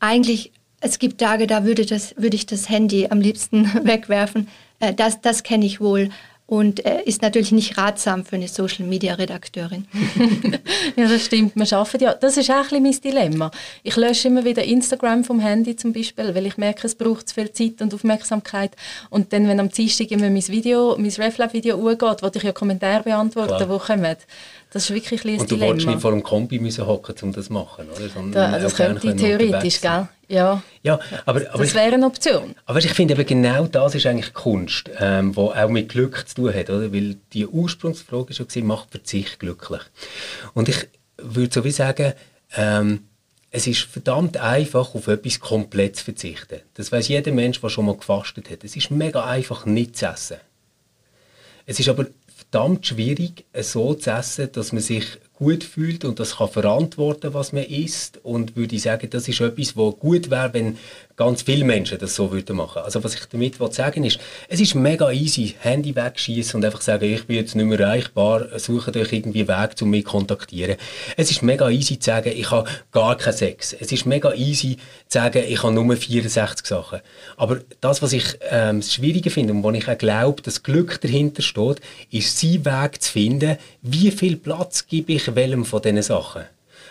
eigentlich, 0.00 0.52
es 0.80 0.98
gibt 0.98 1.20
Tage, 1.20 1.46
da 1.46 1.64
würde, 1.64 1.86
das, 1.86 2.14
würde 2.16 2.36
ich 2.36 2.46
das 2.46 2.68
Handy 2.68 3.08
am 3.10 3.20
liebsten 3.20 3.66
wegwerfen. 3.84 4.48
Äh, 4.80 4.94
das 4.94 5.20
das 5.20 5.42
kenne 5.42 5.66
ich 5.66 5.80
wohl 5.80 6.10
und 6.48 6.86
äh, 6.86 7.02
ist 7.02 7.20
natürlich 7.20 7.52
nicht 7.52 7.76
ratsam 7.76 8.24
für 8.24 8.36
eine 8.36 8.48
Social 8.48 8.86
Media 8.86 9.12
Redakteurin. 9.12 9.86
ja, 10.96 11.06
das 11.06 11.26
stimmt. 11.26 11.54
Wir 11.56 11.66
schaffen 11.66 12.00
ja. 12.00 12.14
Das 12.14 12.38
ist 12.38 12.50
auch 12.50 12.72
ein 12.72 12.82
mein 12.82 12.98
Dilemma. 12.98 13.50
Ich 13.82 13.96
lösche 13.96 14.28
immer 14.28 14.46
wieder 14.46 14.64
Instagram 14.64 15.24
vom 15.24 15.40
Handy 15.40 15.76
zum 15.76 15.92
Beispiel, 15.92 16.34
weil 16.34 16.46
ich 16.46 16.56
merke, 16.56 16.86
es 16.86 16.94
braucht 16.94 17.28
zu 17.28 17.34
viel 17.34 17.52
Zeit 17.52 17.82
und 17.82 17.92
Aufmerksamkeit. 17.92 18.70
Und 19.10 19.34
dann, 19.34 19.46
wenn 19.46 19.60
am 19.60 19.68
Dienstag 19.68 20.10
immer 20.10 20.30
mein 20.30 20.48
Video, 20.48 20.96
mein 20.96 21.10
RefLab 21.10 21.52
Video 21.52 21.76
umgeht, 21.76 22.22
wo 22.22 22.30
ich 22.32 22.42
ja 22.42 22.52
Kommentare 22.52 23.02
beantworten, 23.02 23.56
Klar. 23.56 23.68
wo 23.68 23.78
kommen, 23.78 24.16
das 24.70 24.84
ist 24.84 24.94
wirklich 24.94 25.22
ein 25.26 25.40
Und 25.40 25.50
du 25.50 25.54
Dilemma. 25.54 25.68
wolltest 25.68 25.86
nicht 25.86 26.00
vor 26.00 26.12
dem 26.12 26.22
Kombi 26.22 26.58
müssen 26.60 26.86
hocken, 26.86 27.14
um 27.20 27.32
das 27.32 27.46
zu 27.46 27.52
machen, 27.52 27.88
oder? 27.94 28.08
Sondern 28.08 28.52
da, 28.52 28.58
das 28.58 28.74
könnte 28.74 29.14
theoretisch, 29.14 29.82
gell? 29.82 30.08
Ja, 30.28 30.62
ja 30.82 31.00
aber, 31.24 31.42
aber 31.52 31.64
das 31.64 31.74
wäre 31.74 31.94
eine 31.94 32.06
Option. 32.06 32.54
Aber 32.66 32.78
ich 32.78 32.92
finde 32.92 33.14
eben 33.14 33.26
genau 33.26 33.66
das 33.66 33.94
ist 33.94 34.06
eigentlich 34.06 34.34
Kunst, 34.34 34.90
ähm, 34.98 35.34
wo 35.34 35.50
auch 35.50 35.68
mit 35.70 35.88
Glück 35.88 36.28
zu 36.28 36.34
tun 36.34 36.54
hat, 36.54 36.68
oder? 36.68 36.92
Weil 36.92 37.16
die 37.32 37.46
Ursprungsfrage 37.46 38.34
schon 38.34 38.46
war, 38.54 38.62
macht 38.64 38.90
Verzicht 38.90 39.40
glücklich? 39.40 39.82
Und 40.52 40.68
ich 40.68 40.86
würde 41.16 41.52
so 41.52 41.64
wie 41.64 41.70
sagen, 41.70 42.12
ähm, 42.56 43.04
es 43.50 43.66
ist 43.66 43.80
verdammt 43.80 44.36
einfach, 44.36 44.94
auf 44.94 45.06
etwas 45.06 45.40
komplett 45.40 45.96
zu 45.96 46.04
verzichten. 46.04 46.60
Das 46.74 46.92
weiß 46.92 47.08
jeder 47.08 47.32
Mensch, 47.32 47.60
der 47.60 47.70
schon 47.70 47.86
mal 47.86 47.96
gefastet 47.96 48.50
hat. 48.50 48.62
Es 48.62 48.76
ist 48.76 48.90
mega 48.90 49.24
einfach, 49.24 49.64
nicht 49.64 49.96
zu 49.96 50.06
essen. 50.06 50.36
Es 51.64 51.80
ist 51.80 51.88
aber 51.88 52.06
verdammt 52.36 52.86
schwierig, 52.86 53.46
so 53.54 53.94
zu 53.94 54.10
essen, 54.10 54.52
dass 54.52 54.72
man 54.72 54.82
sich 54.82 55.18
gut 55.38 55.62
fühlt 55.62 56.04
und 56.04 56.18
das 56.18 56.36
kann 56.36 56.48
verantworten, 56.48 57.32
was 57.32 57.52
man 57.52 57.62
isst. 57.62 58.18
Und 58.24 58.56
würde 58.56 58.74
ich 58.74 58.82
sagen, 58.82 59.08
das 59.08 59.28
ist 59.28 59.40
etwas, 59.40 59.76
was 59.76 59.98
gut 59.98 60.30
wäre, 60.30 60.52
wenn 60.52 60.78
ganz 61.18 61.42
viele 61.42 61.64
Menschen 61.64 61.98
das 61.98 62.14
so 62.14 62.30
würden 62.30 62.56
machen. 62.56 62.82
Also 62.82 63.02
was 63.02 63.14
ich 63.14 63.26
damit 63.26 63.56
sagen 63.74 64.04
ist, 64.04 64.20
es 64.48 64.60
ist 64.60 64.74
mega 64.76 65.10
easy, 65.10 65.56
Handy 65.58 65.94
wegschießen 65.94 66.56
und 66.56 66.64
einfach 66.64 66.80
sagen, 66.80 67.12
ich 67.12 67.26
bin 67.26 67.36
jetzt 67.36 67.56
nicht 67.56 67.66
mehr 67.66 67.80
erreichbar, 67.80 68.46
suche 68.58 68.94
euch 68.98 69.12
irgendwie 69.12 69.48
Weg, 69.48 69.70
um 69.82 69.90
mich 69.90 70.04
zu 70.04 70.12
kontaktieren. 70.12 70.76
Es 71.16 71.30
ist 71.30 71.42
mega 71.42 71.68
easy 71.68 71.98
zu 71.98 72.06
sagen, 72.06 72.32
ich 72.34 72.50
habe 72.52 72.70
gar 72.92 73.16
keinen 73.16 73.36
Sex. 73.36 73.72
Es 73.78 73.90
ist 73.90 74.06
mega 74.06 74.32
easy 74.32 74.76
zu 75.08 75.18
sagen, 75.18 75.42
ich 75.46 75.62
habe 75.62 75.74
nur 75.74 75.96
64 75.96 76.64
Sachen. 76.64 77.00
Aber 77.36 77.58
das, 77.80 78.00
was 78.00 78.12
ich 78.12 78.38
ähm, 78.50 78.80
das 78.80 78.94
Schwierige 78.94 79.30
finde 79.30 79.52
und 79.52 79.64
wo 79.64 79.72
ich 79.72 79.88
auch 79.88 79.98
glaube, 79.98 80.40
dass 80.42 80.62
Glück 80.62 81.00
dahinter 81.00 81.42
steht, 81.42 81.80
ist, 82.12 82.38
seinen 82.38 82.64
Weg 82.64 83.02
zu 83.02 83.10
finden, 83.10 83.58
wie 83.82 84.12
viel 84.12 84.36
Platz 84.36 84.86
gebe 84.86 85.14
ich 85.14 85.34
welchem 85.34 85.64
von 85.64 85.82
diesen 85.82 86.02
Sachen. 86.02 86.44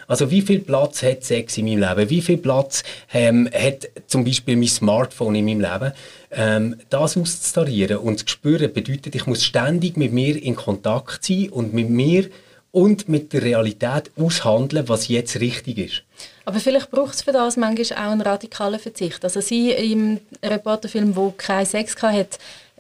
Also 0.08 0.32
wie 0.32 0.42
viel 0.42 0.60
Platz 0.60 1.04
hat 1.04 1.24
Sex 1.24 1.58
in 1.58 1.66
meinem 1.66 1.80
Leben? 1.80 2.10
Wie 2.10 2.22
viel 2.22 2.38
Platz 2.38 2.84
ähm, 3.14 3.50
hat 3.54 3.90
zum 4.08 4.24
Beispiel 4.24 4.56
mein 4.56 4.70
Smartphone 4.70 5.36
in 5.36 5.46
meinem 5.46 5.62
Leben? 5.62 5.92
Ähm, 6.32 6.78
das 6.90 7.18
auszutarieren 7.18 7.98
und 7.98 8.20
zu 8.20 8.28
spüren 8.28 8.72
bedeutet, 8.72 9.16
ich 9.16 9.26
muss 9.28 9.44
ständig 9.44 9.98
mit 9.98 10.14
mir 10.14 10.42
in 10.42 10.56
Kontakt 10.56 11.26
sein 11.26 11.50
und 11.50 11.74
mit 11.74 11.90
mir 11.90 12.30
und 12.72 13.10
mit 13.10 13.34
der 13.34 13.42
Realität 13.42 14.12
aushandeln, 14.18 14.88
was 14.88 15.08
jetzt 15.08 15.40
richtig 15.40 15.78
ist. 15.78 16.04
Aber 16.46 16.60
vielleicht 16.60 16.92
braucht 16.92 17.16
es 17.16 17.24
für 17.24 17.32
das 17.32 17.58
manchmal 17.58 17.98
auch 17.98 18.12
einen 18.12 18.22
radikalen 18.22 18.80
Verzicht. 18.80 19.24
Also 19.24 19.42
sie 19.42 19.72
im 19.72 20.20
Reporterfilm, 20.44 21.16
wo 21.16 21.32
keinen 21.32 21.66
Sex 21.66 21.96
hatte, 22.02 22.38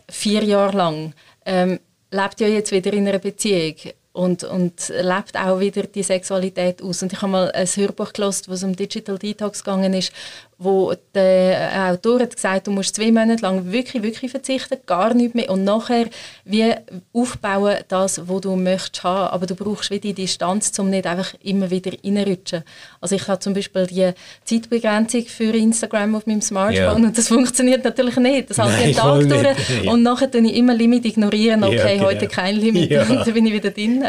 vier 0.10 0.44
Jahre 0.44 0.78
lang, 0.78 1.14
ähm, 1.46 1.80
lebt 2.12 2.40
ja 2.40 2.48
jetzt 2.48 2.72
wieder 2.72 2.94
in 2.94 3.08
einer 3.08 3.20
Beziehung 3.20 3.76
und, 4.18 4.44
und 4.44 4.90
lebt 4.90 5.38
auch 5.38 5.60
wieder 5.60 5.84
die 5.84 6.02
Sexualität 6.02 6.82
aus. 6.82 7.04
Und 7.04 7.14
ich 7.14 7.22
habe 7.22 7.32
mal 7.32 7.52
ein 7.52 7.68
Hörbuch 7.68 8.14
gelesen, 8.14 8.46
wo 8.48 8.54
es 8.54 8.64
um 8.64 8.76
Digital 8.76 9.20
Detox 9.20 9.64
gegangen 9.64 9.94
ist, 9.94 10.12
wo 10.60 10.94
der 11.14 11.92
Autor 11.92 12.22
hat 12.22 12.36
gesagt, 12.36 12.66
du 12.66 12.72
musst 12.72 12.96
zwei 12.96 13.12
Monate 13.12 13.44
lang 13.44 13.72
wirklich, 13.72 14.02
wirklich 14.02 14.32
verzichten, 14.32 14.78
gar 14.88 15.14
nicht 15.14 15.36
mehr 15.36 15.52
und 15.52 15.64
nachher 15.64 16.06
wie 16.46 16.74
aufbauen 17.14 17.78
das, 17.88 18.28
was 18.28 18.42
du 18.42 18.56
möchtest 18.56 19.04
haben, 19.04 19.34
aber 19.34 19.46
du 19.46 19.56
brauchst 19.56 19.92
wieder 19.92 20.02
die 20.02 20.14
Distanz, 20.14 20.78
um 20.80 20.90
nicht 20.90 21.06
einfach 21.06 21.36
immer 21.44 21.70
wieder 21.70 21.92
reinrutschen. 22.04 22.64
Also 23.02 23.16
ich 23.16 23.28
habe 23.28 23.40
zum 23.40 23.54
Beispiel 23.54 23.86
die 23.86 24.12
Zeitbegrenzung 24.46 25.26
für 25.26 25.56
Instagram 25.56 26.16
auf 26.16 26.26
meinem 26.26 26.42
Smartphone 26.42 26.76
ja. 26.76 26.92
und 26.94 27.16
das 27.16 27.28
funktioniert 27.28 27.84
natürlich 27.84 28.18
nicht. 28.18 28.50
Das 28.50 28.58
halte 28.58 28.90
ich 28.90 28.96
Tag 28.96 29.30
durch 29.30 29.84
ja. 29.84 29.92
und 29.92 30.02
nachher 30.02 30.32
tue 30.32 30.42
ich 30.42 30.56
immer 30.56 30.74
Limit 30.74 31.06
ignorieren, 31.06 31.64
okay, 31.64 31.76
ja, 31.76 31.94
genau. 31.94 32.06
heute 32.06 32.28
kein 32.28 32.56
Limit 32.56 32.92
und 32.92 33.10
dann 33.26 33.34
bin 33.34 33.46
ich 33.46 33.54
wieder 33.54 33.70
drin. 33.70 34.04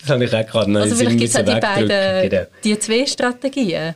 Das 0.00 0.10
habe 0.10 0.24
ich 0.24 0.34
auch 0.34 0.46
gerade 0.46 0.72
noch 0.72 0.80
Also 0.80 0.96
vielleicht 0.96 1.18
gibt 1.18 1.34
es 1.34 1.44
die 1.44 1.60
beiden, 1.60 2.30
genau. 2.30 2.46
die 2.64 2.78
zwei 2.80 3.06
Strategien 3.06 3.94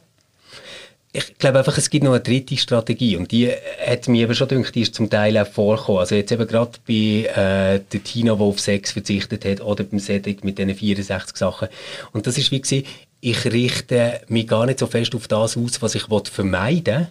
ich 1.12 1.38
glaube 1.38 1.58
einfach, 1.58 1.78
es 1.78 1.88
gibt 1.88 2.04
noch 2.04 2.12
eine 2.12 2.20
dritte 2.20 2.56
Strategie 2.56 3.16
und 3.16 3.32
die 3.32 3.50
hat 3.50 4.08
mir 4.08 4.24
eben 4.24 4.34
schon 4.34 4.48
gedacht, 4.48 4.74
die 4.74 4.82
ist 4.82 4.94
zum 4.94 5.08
Teil 5.08 5.38
auch 5.38 5.46
vorgekommen. 5.46 6.00
Also 6.00 6.14
jetzt 6.14 6.32
eben 6.32 6.46
gerade 6.46 6.72
bei 6.86 6.92
äh, 6.94 7.80
der 7.80 8.04
Tina, 8.04 8.34
die 8.34 8.42
auf 8.42 8.60
Sex 8.60 8.92
verzichtet 8.92 9.44
hat 9.46 9.62
oder 9.62 9.84
beim 9.84 10.00
Cedric 10.00 10.44
mit 10.44 10.58
diesen 10.58 10.74
64 10.74 11.36
Sachen. 11.36 11.68
Und 12.12 12.26
das 12.26 12.36
ist 12.36 12.50
wie 12.50 12.60
gewesen, 12.60 12.86
ich 13.20 13.44
richte 13.46 14.20
mich 14.28 14.46
gar 14.46 14.66
nicht 14.66 14.78
so 14.78 14.86
fest 14.86 15.14
auf 15.14 15.28
das 15.28 15.56
aus, 15.56 15.80
was 15.80 15.94
ich 15.94 16.04
vermeiden 16.04 16.98
will, 16.98 17.08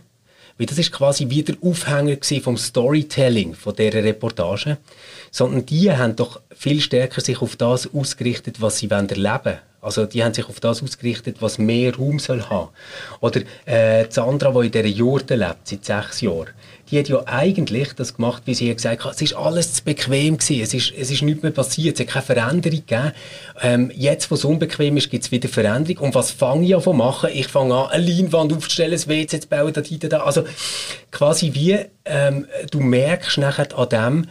weil 0.60 0.68
das 0.68 0.78
ist 0.78 0.92
quasi 0.92 1.30
wieder 1.30 1.56
Aufhänger 1.62 2.18
vom 2.42 2.58
Storytelling 2.58 3.56
von 3.56 3.76
dieser 3.76 4.04
Reportage, 4.04 4.78
sondern 5.32 5.66
die 5.66 5.92
haben 5.92 6.16
doch 6.16 6.40
viel 6.56 6.82
stärker 6.82 7.22
sich 7.22 7.42
auf 7.42 7.56
das 7.56 7.94
ausgerichtet, 7.94 8.62
was 8.62 8.78
sie 8.78 8.90
erleben 8.90 9.18
wollen 9.44 9.60
also 9.88 10.06
die 10.06 10.22
haben 10.24 10.34
sich 10.34 10.48
auf 10.50 10.60
das 10.60 10.84
ausgerichtet, 10.84 11.38
was 11.40 11.58
mehr 11.58 11.96
Raum 11.96 12.20
soll 12.20 12.44
haben. 12.44 12.68
Oder 13.22 13.42
äh, 13.66 14.06
Sandra, 14.10 14.52
die 14.52 14.66
in 14.68 14.72
dieser 14.72 14.86
Jurte 14.86 15.36
lebt, 15.36 15.66
seit 15.66 15.86
sechs 15.86 16.20
Jahren, 16.20 16.50
die 16.92 17.00
hat 17.00 17.08
ja 17.08 17.24
eigentlich 17.26 17.94
das 17.94 18.16
gemacht, 18.16 18.44
wie 18.46 18.54
sie 18.54 18.74
gesagt 18.74 19.06
hat, 19.06 19.16
es 19.16 19.22
ist 19.22 19.36
alles 19.36 19.74
zu 19.74 19.84
bequem 19.84 20.38
gewesen, 20.38 20.62
es 20.62 20.74
ist, 20.74 20.94
es 20.98 21.10
ist 21.10 21.22
nichts 21.22 21.42
mehr 21.42 21.54
passiert, 21.54 21.96
es 21.96 22.06
hat 22.06 22.14
keine 22.14 22.26
Veränderung 22.26 22.84
gegeben. 22.86 23.12
Ähm, 23.62 23.92
jetzt, 23.96 24.30
wo 24.30 24.36
es 24.36 24.44
unbequem 24.44 24.98
ist, 24.98 25.10
gibt 25.10 25.24
es 25.24 25.32
wieder 25.32 25.48
Veränderung. 25.48 26.08
Und 26.08 26.16
was 26.16 26.32
fange 26.32 26.66
ich 26.66 26.76
an 26.76 26.82
zu 26.82 26.92
machen? 26.92 27.30
Ich 27.34 27.48
fange 27.48 27.74
an, 27.74 27.90
eine 27.92 28.06
Leinwand 28.06 28.52
aufzustellen, 28.52 29.00
ein 29.00 29.08
WC 29.08 29.40
zu 29.40 29.48
bauen, 29.48 29.72
da, 29.72 29.82
da, 29.82 30.08
da. 30.08 30.18
Also 30.20 30.44
quasi 31.12 31.54
wie, 31.54 31.78
ähm, 32.06 32.46
du 32.72 32.82
merkst 32.82 33.38
nachher 33.38 33.78
an 33.78 33.90
dem, 33.90 34.28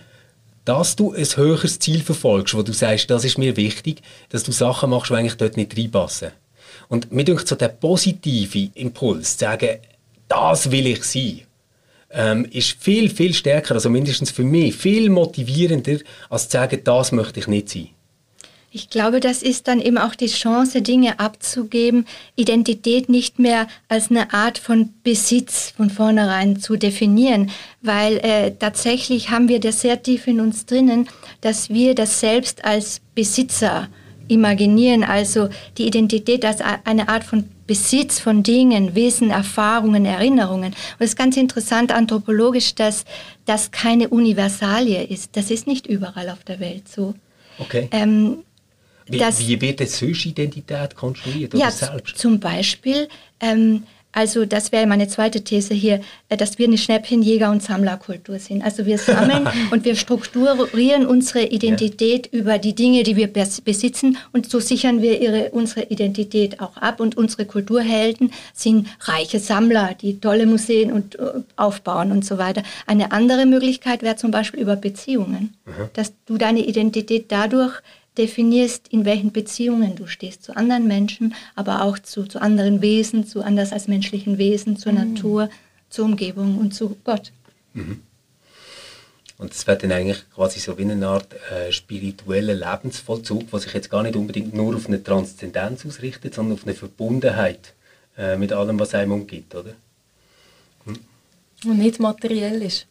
dass 0.66 0.96
du 0.96 1.12
ein 1.12 1.24
höheres 1.24 1.78
Ziel 1.78 2.02
verfolgst, 2.02 2.54
wo 2.54 2.62
du 2.62 2.72
sagst, 2.72 3.08
das 3.08 3.24
ist 3.24 3.38
mir 3.38 3.56
wichtig, 3.56 4.02
dass 4.28 4.42
du 4.42 4.52
Sachen 4.52 4.90
machst, 4.90 5.10
die 5.10 5.14
eigentlich 5.14 5.36
dort 5.36 5.56
nicht 5.56 5.78
reinpassen. 5.78 6.32
Und 6.88 7.12
mir 7.12 7.24
denkt 7.24 7.48
so 7.48 7.54
der 7.54 7.68
positive 7.68 8.70
Impuls, 8.74 9.36
zu 9.36 9.44
sagen, 9.44 9.78
das 10.28 10.70
will 10.70 10.88
ich 10.88 11.04
sein, 11.04 11.42
ähm, 12.10 12.44
ist 12.50 12.76
viel, 12.80 13.08
viel 13.10 13.32
stärker, 13.32 13.74
also 13.74 13.88
mindestens 13.88 14.32
für 14.32 14.42
mich, 14.42 14.74
viel 14.74 15.08
motivierender, 15.08 15.98
als 16.28 16.48
zu 16.48 16.58
sagen, 16.58 16.80
das 16.82 17.12
möchte 17.12 17.40
ich 17.40 17.46
nicht 17.46 17.68
sein. 17.68 17.88
Ich 18.76 18.90
glaube, 18.90 19.20
das 19.20 19.42
ist 19.42 19.68
dann 19.68 19.80
eben 19.80 19.96
auch 19.96 20.14
die 20.14 20.26
Chance, 20.26 20.82
Dinge 20.82 21.18
abzugeben, 21.18 22.04
Identität 22.34 23.08
nicht 23.08 23.38
mehr 23.38 23.68
als 23.88 24.10
eine 24.10 24.34
Art 24.34 24.58
von 24.58 24.92
Besitz 25.02 25.72
von 25.74 25.88
vornherein 25.88 26.60
zu 26.60 26.76
definieren, 26.76 27.50
weil 27.80 28.18
äh, 28.18 28.50
tatsächlich 28.50 29.30
haben 29.30 29.48
wir 29.48 29.60
das 29.60 29.80
sehr 29.80 30.02
tief 30.02 30.26
in 30.26 30.40
uns 30.40 30.66
drinnen, 30.66 31.08
dass 31.40 31.70
wir 31.70 31.94
das 31.94 32.20
selbst 32.20 32.66
als 32.66 33.00
Besitzer 33.14 33.88
imaginieren, 34.28 35.04
also 35.04 35.48
die 35.78 35.86
Identität 35.86 36.44
als 36.44 36.58
eine 36.84 37.08
Art 37.08 37.24
von 37.24 37.48
Besitz 37.66 38.18
von 38.20 38.42
Dingen, 38.42 38.94
Wesen, 38.94 39.30
Erfahrungen, 39.30 40.04
Erinnerungen. 40.04 40.74
Und 40.74 40.98
es 40.98 41.12
ist 41.12 41.16
ganz 41.16 41.38
interessant 41.38 41.92
anthropologisch, 41.92 42.74
dass 42.74 43.06
das 43.46 43.70
keine 43.70 44.10
Universalie 44.10 45.02
ist. 45.02 45.34
Das 45.34 45.50
ist 45.50 45.66
nicht 45.66 45.86
überall 45.86 46.28
auf 46.28 46.44
der 46.44 46.60
Welt 46.60 46.88
so. 46.88 47.14
Okay. 47.58 47.88
Ähm, 47.90 48.42
wie, 49.08 49.20
wie 49.20 49.60
wird 49.60 49.80
eine 49.80 49.88
solche 49.88 50.30
Identität 50.30 50.94
konstruiert 50.94 51.54
oder 51.54 51.64
ja, 51.64 51.70
selbst? 51.70 52.18
Zum 52.18 52.40
Beispiel 52.40 53.08
ähm, 53.40 53.84
Also 54.16 54.46
das 54.46 54.72
wäre 54.72 54.86
meine 54.86 55.08
zweite 55.08 55.44
These 55.44 55.74
hier, 55.74 56.00
äh, 56.30 56.38
dass 56.38 56.58
wir 56.58 56.66
eine 56.66 56.78
Schnäppchenjäger- 56.78 57.50
und 57.50 57.62
Sammlerkultur 57.62 58.38
sind. 58.38 58.64
Also 58.64 58.86
wir 58.86 58.96
sammeln 58.96 59.46
und 59.70 59.84
wir 59.84 59.94
strukturieren 59.94 61.06
unsere 61.06 61.44
Identität 61.44 62.30
ja. 62.32 62.40
über 62.40 62.58
die 62.58 62.74
Dinge, 62.74 63.02
die 63.02 63.14
wir 63.16 63.30
besitzen 63.30 64.16
und 64.32 64.50
so 64.50 64.58
sichern 64.58 65.02
wir 65.02 65.20
ihre, 65.20 65.50
unsere 65.50 65.82
Identität 65.90 66.60
auch 66.60 66.78
ab. 66.78 67.00
Und 67.00 67.18
unsere 67.18 67.44
Kulturhelden 67.44 68.32
sind 68.54 68.88
reiche 69.02 69.38
Sammler, 69.38 69.94
die 70.00 70.18
tolle 70.18 70.46
Museen 70.46 70.92
und, 70.92 71.18
uh, 71.18 71.42
aufbauen 71.56 72.10
und 72.10 72.24
so 72.24 72.38
weiter. 72.38 72.62
Eine 72.86 73.12
andere 73.12 73.44
Möglichkeit 73.44 74.00
wäre 74.00 74.16
zum 74.16 74.30
Beispiel 74.30 74.60
über 74.60 74.76
Beziehungen, 74.76 75.54
mhm. 75.66 75.90
dass 75.92 76.14
du 76.24 76.38
deine 76.38 76.60
Identität 76.60 77.26
dadurch 77.28 77.82
definierst, 78.18 78.88
in 78.88 79.04
welchen 79.04 79.32
Beziehungen 79.32 79.96
du 79.96 80.06
stehst 80.06 80.42
zu 80.42 80.56
anderen 80.56 80.86
Menschen, 80.86 81.34
aber 81.54 81.82
auch 81.82 81.98
zu, 81.98 82.24
zu 82.24 82.40
anderen 82.40 82.80
Wesen, 82.80 83.26
zu 83.26 83.42
anders 83.42 83.72
als 83.72 83.88
menschlichen 83.88 84.38
Wesen, 84.38 84.76
zur 84.76 84.92
mhm. 84.92 85.14
Natur, 85.14 85.50
zur 85.90 86.04
Umgebung 86.04 86.58
und 86.58 86.74
zu 86.74 86.96
Gott. 87.04 87.32
Mhm. 87.74 88.02
Und 89.38 89.50
das 89.50 89.66
wird 89.66 89.82
dann 89.82 89.92
eigentlich 89.92 90.24
quasi 90.34 90.60
so 90.60 90.78
wie 90.78 90.82
eine 90.82 91.06
Art 91.06 91.34
äh, 91.50 91.70
spiritueller 91.70 92.54
Lebensvollzug, 92.54 93.44
was 93.50 93.64
sich 93.64 93.74
jetzt 93.74 93.90
gar 93.90 94.02
nicht 94.02 94.16
unbedingt 94.16 94.54
nur 94.54 94.74
auf 94.74 94.86
eine 94.86 95.02
Transzendenz 95.02 95.84
ausrichtet, 95.84 96.34
sondern 96.34 96.54
auf 96.54 96.64
eine 96.64 96.74
Verbundenheit 96.74 97.74
äh, 98.16 98.36
mit 98.36 98.52
allem, 98.52 98.80
was 98.80 98.94
einem 98.94 99.12
umgibt, 99.12 99.54
oder? 99.54 99.74
Hm. 100.86 100.98
Und 101.66 101.78
nicht 101.78 102.00
materiell 102.00 102.62
ist. 102.62 102.86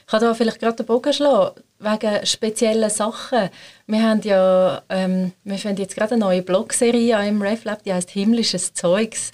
Ich 0.00 0.06
kann 0.06 0.20
da 0.20 0.34
vielleicht 0.34 0.60
gerade 0.60 0.76
den 0.76 0.86
Bogen 0.86 1.12
schlagen 1.12 1.62
wegen 1.78 2.26
speziellen 2.26 2.90
Sachen. 2.90 3.50
Wir 3.86 4.02
haben 4.02 4.20
ja, 4.22 4.82
ähm, 4.88 5.32
wir 5.44 5.58
finden 5.58 5.82
jetzt 5.82 5.96
gerade 5.96 6.14
eine 6.14 6.20
neue 6.20 6.42
Blogserie 6.42 7.26
im 7.26 7.42
RefLab, 7.42 7.82
die 7.82 7.92
heißt 7.92 8.10
Himmlisches 8.10 8.72
Zeugs. 8.74 9.32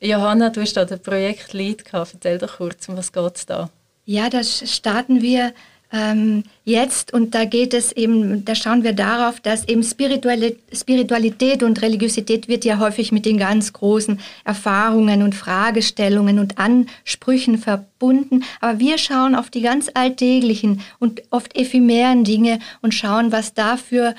Johanna, 0.00 0.50
du 0.50 0.60
hast 0.60 0.74
da 0.74 0.84
den 0.84 1.00
Projektlead 1.00 1.84
gehabt. 1.84 2.14
Erzähl 2.14 2.38
doch 2.38 2.58
kurz, 2.58 2.88
um 2.88 2.96
was 2.96 3.12
geht 3.12 3.36
es 3.36 3.46
da? 3.46 3.70
Ja, 4.04 4.28
da 4.28 4.42
starten 4.44 5.22
wir 5.22 5.54
ähm, 5.94 6.42
jetzt 6.64 7.12
und 7.12 7.36
da 7.36 7.44
geht 7.44 7.72
es 7.72 7.92
eben, 7.92 8.44
da 8.44 8.56
schauen 8.56 8.82
wir 8.82 8.94
darauf, 8.94 9.38
dass 9.38 9.68
eben 9.68 9.84
Spiritualität 9.84 11.62
und 11.62 11.80
Religiosität 11.82 12.48
wird 12.48 12.64
ja 12.64 12.80
häufig 12.80 13.12
mit 13.12 13.24
den 13.24 13.38
ganz 13.38 13.72
großen 13.72 14.18
Erfahrungen 14.44 15.22
und 15.22 15.36
Fragestellungen 15.36 16.40
und 16.40 16.58
Ansprüchen 16.58 17.58
verbunden. 17.58 18.42
Aber 18.60 18.80
wir 18.80 18.98
schauen 18.98 19.36
auf 19.36 19.50
die 19.50 19.62
ganz 19.62 19.88
alltäglichen 19.94 20.80
und 20.98 21.22
oft 21.30 21.56
ephemeren 21.56 22.24
Dinge 22.24 22.58
und 22.82 22.92
schauen, 22.92 23.30
was 23.30 23.54
dafür 23.54 24.16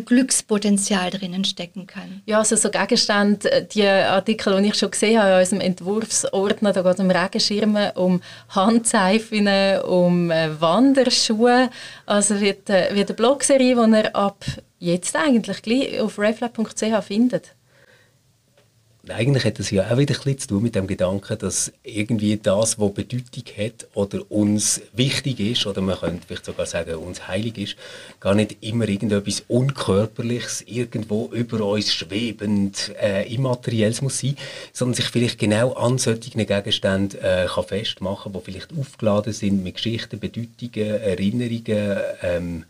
Glückspotenzial 0.00 1.10
drinnen 1.10 1.44
stecken 1.44 1.86
kann. 1.86 2.22
Ja, 2.26 2.38
also 2.38 2.56
so 2.56 2.70
Gegenstände, 2.70 3.50
äh, 3.50 3.66
die 3.66 3.86
Artikel, 3.86 4.60
die 4.62 4.68
ich 4.68 4.74
schon 4.76 4.90
gesehen 4.90 5.20
habe 5.20 5.32
in 5.32 5.38
unserem 5.40 5.60
Entwurfsordner, 5.60 6.72
da 6.72 6.82
geht 6.82 6.94
es 6.94 7.00
um 7.00 7.10
Regenschirme, 7.10 7.92
um 7.94 8.22
Handseifen, 8.48 9.48
um 9.84 10.30
äh, 10.30 10.60
Wanderschuhe. 10.60 11.70
Also 12.06 12.40
wird, 12.40 12.68
wird 12.68 13.10
eine 13.10 13.16
Blogserie, 13.16 13.74
die 13.74 13.96
ihr 13.96 14.16
ab 14.16 14.44
jetzt 14.78 15.16
eigentlich 15.16 15.62
gleich 15.62 16.00
auf 16.00 16.18
reflab.ch 16.18 17.04
findet 17.06 17.54
eigentlich 19.08 19.44
hat 19.44 19.58
es 19.58 19.70
ja 19.70 19.90
auch 19.90 19.98
wieder 19.98 20.14
ein 20.14 20.38
zu 20.38 20.46
tun 20.46 20.62
mit 20.62 20.76
dem 20.76 20.86
Gedanken, 20.86 21.36
dass 21.38 21.72
irgendwie 21.82 22.36
das, 22.36 22.78
was 22.78 22.94
Bedeutung 22.94 23.44
hat 23.58 23.88
oder 23.94 24.30
uns 24.30 24.80
wichtig 24.92 25.40
ist, 25.40 25.66
oder 25.66 25.80
man 25.80 25.98
könnte 25.98 26.24
vielleicht 26.26 26.44
sogar 26.44 26.66
sagen, 26.66 26.94
uns 26.94 27.26
heilig 27.26 27.58
ist, 27.58 27.76
gar 28.20 28.34
nicht 28.34 28.56
immer 28.60 28.88
irgendetwas 28.88 29.42
Unkörperliches, 29.48 30.62
irgendwo 30.68 31.26
über 31.32 31.64
uns 31.66 31.92
schwebend, 31.92 32.92
äh, 33.00 33.32
Immaterielles 33.32 34.02
muss 34.02 34.20
sein, 34.20 34.36
sondern 34.72 34.94
sich 34.94 35.06
vielleicht 35.06 35.38
genau 35.38 35.72
an 35.72 35.98
solchen 35.98 36.46
Gegenständen 36.46 37.20
äh, 37.20 37.46
kann 37.52 37.64
festmachen, 37.64 38.32
die 38.32 38.40
vielleicht 38.40 38.70
aufgeladen 38.78 39.32
sind 39.32 39.64
mit 39.64 39.74
Geschichten, 39.74 40.20
Bedeutungen, 40.20 41.00
Erinnerungen, 41.00 41.98
ähm, 42.22 42.64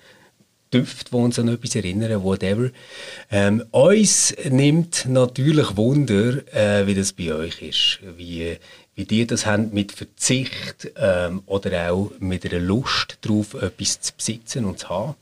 Düfte, 0.73 1.11
die 1.11 1.17
uns 1.17 1.39
an 1.39 1.49
etwas 1.49 1.75
erinnern, 1.75 2.23
whatever. 2.23 2.71
Ähm, 3.31 3.65
uns 3.71 4.35
nimmt 4.49 5.07
natürlich 5.07 5.77
Wunder, 5.77 6.43
äh, 6.55 6.87
wie 6.87 6.95
das 6.95 7.13
bei 7.13 7.35
euch 7.35 7.63
ist. 7.63 7.99
Wie, 8.17 8.57
wie 8.95 9.05
die 9.05 9.27
das 9.27 9.47
haben 9.47 9.71
mit 9.73 9.93
Verzicht 9.93 10.93
ähm, 10.97 11.43
oder 11.47 11.93
auch 11.93 12.13
mit 12.19 12.45
einer 12.45 12.61
Lust 12.61 13.19
darauf, 13.23 13.55
etwas 13.55 14.01
zu 14.01 14.13
besitzen 14.15 14.65
und 14.65 14.79
zu 14.79 14.89
haben. 14.89 15.15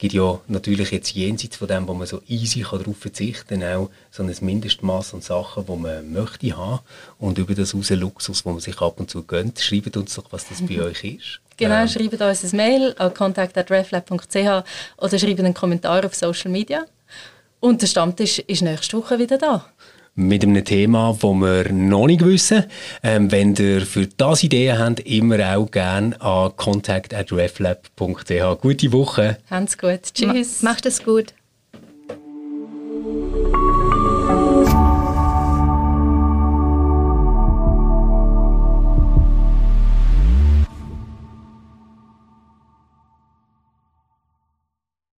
Es 0.00 0.02
gibt 0.02 0.14
ja 0.14 0.40
natürlich 0.48 0.92
jetzt 0.92 1.10
jenseits 1.10 1.58
von 1.58 1.68
dem, 1.68 1.86
wo 1.86 1.92
man 1.92 2.06
so 2.06 2.22
easy 2.26 2.62
kann 2.62 2.78
darauf 2.78 2.96
verzichten 2.96 3.60
kann, 3.60 3.74
auch 3.74 3.90
so 4.10 4.22
ein 4.22 4.34
Mindestmaß 4.40 5.12
an 5.12 5.20
Sachen, 5.20 5.66
die 5.66 5.76
man 5.76 6.10
möchte 6.10 6.56
haben. 6.56 6.80
Und 7.18 7.36
über 7.36 7.54
das 7.54 7.74
raus 7.74 7.90
Luxus, 7.90 8.46
wo 8.46 8.52
man 8.52 8.60
sich 8.60 8.80
ab 8.80 8.98
und 8.98 9.10
zu 9.10 9.24
gönnt. 9.24 9.60
Schreibt 9.60 9.98
uns 9.98 10.14
doch, 10.14 10.32
was 10.32 10.48
das 10.48 10.62
bei 10.62 10.80
euch 10.80 11.04
ist. 11.04 11.40
Genau, 11.60 11.82
ähm. 11.82 11.88
schreibt 11.88 12.20
uns 12.20 12.52
ein 12.52 12.56
Mail 12.56 12.94
an 12.98 13.12
contact.reflab.ch 13.12 14.64
oder 14.96 15.18
schreibt 15.18 15.40
einen 15.40 15.54
Kommentar 15.54 16.06
auf 16.06 16.14
Social 16.14 16.50
Media. 16.50 16.86
Und 17.60 17.82
der 17.82 17.86
Stammtisch 17.86 18.38
ist 18.38 18.62
nächste 18.62 18.96
Woche 18.96 19.18
wieder 19.18 19.36
da. 19.36 19.66
Mit 20.14 20.42
einem 20.42 20.64
Thema, 20.64 21.12
das 21.12 21.22
wir 21.22 21.70
noch 21.70 22.06
nicht 22.06 22.24
wissen. 22.24 22.64
Ähm, 23.02 23.30
wenn 23.30 23.54
ihr 23.54 23.82
für 23.82 24.06
das 24.06 24.42
Ideen 24.42 24.78
habt, 24.78 25.00
immer 25.00 25.56
auch 25.56 25.70
gerne 25.70 26.20
an 26.20 26.56
contact.reflab.ch. 26.56 28.60
Gute 28.60 28.92
Woche. 28.92 29.38
Habt's 29.50 29.78
gut. 29.78 30.00
Tschüss. 30.14 30.62
Ma 30.62 30.70
macht 30.70 30.86
es 30.86 31.04
gut. 31.04 31.34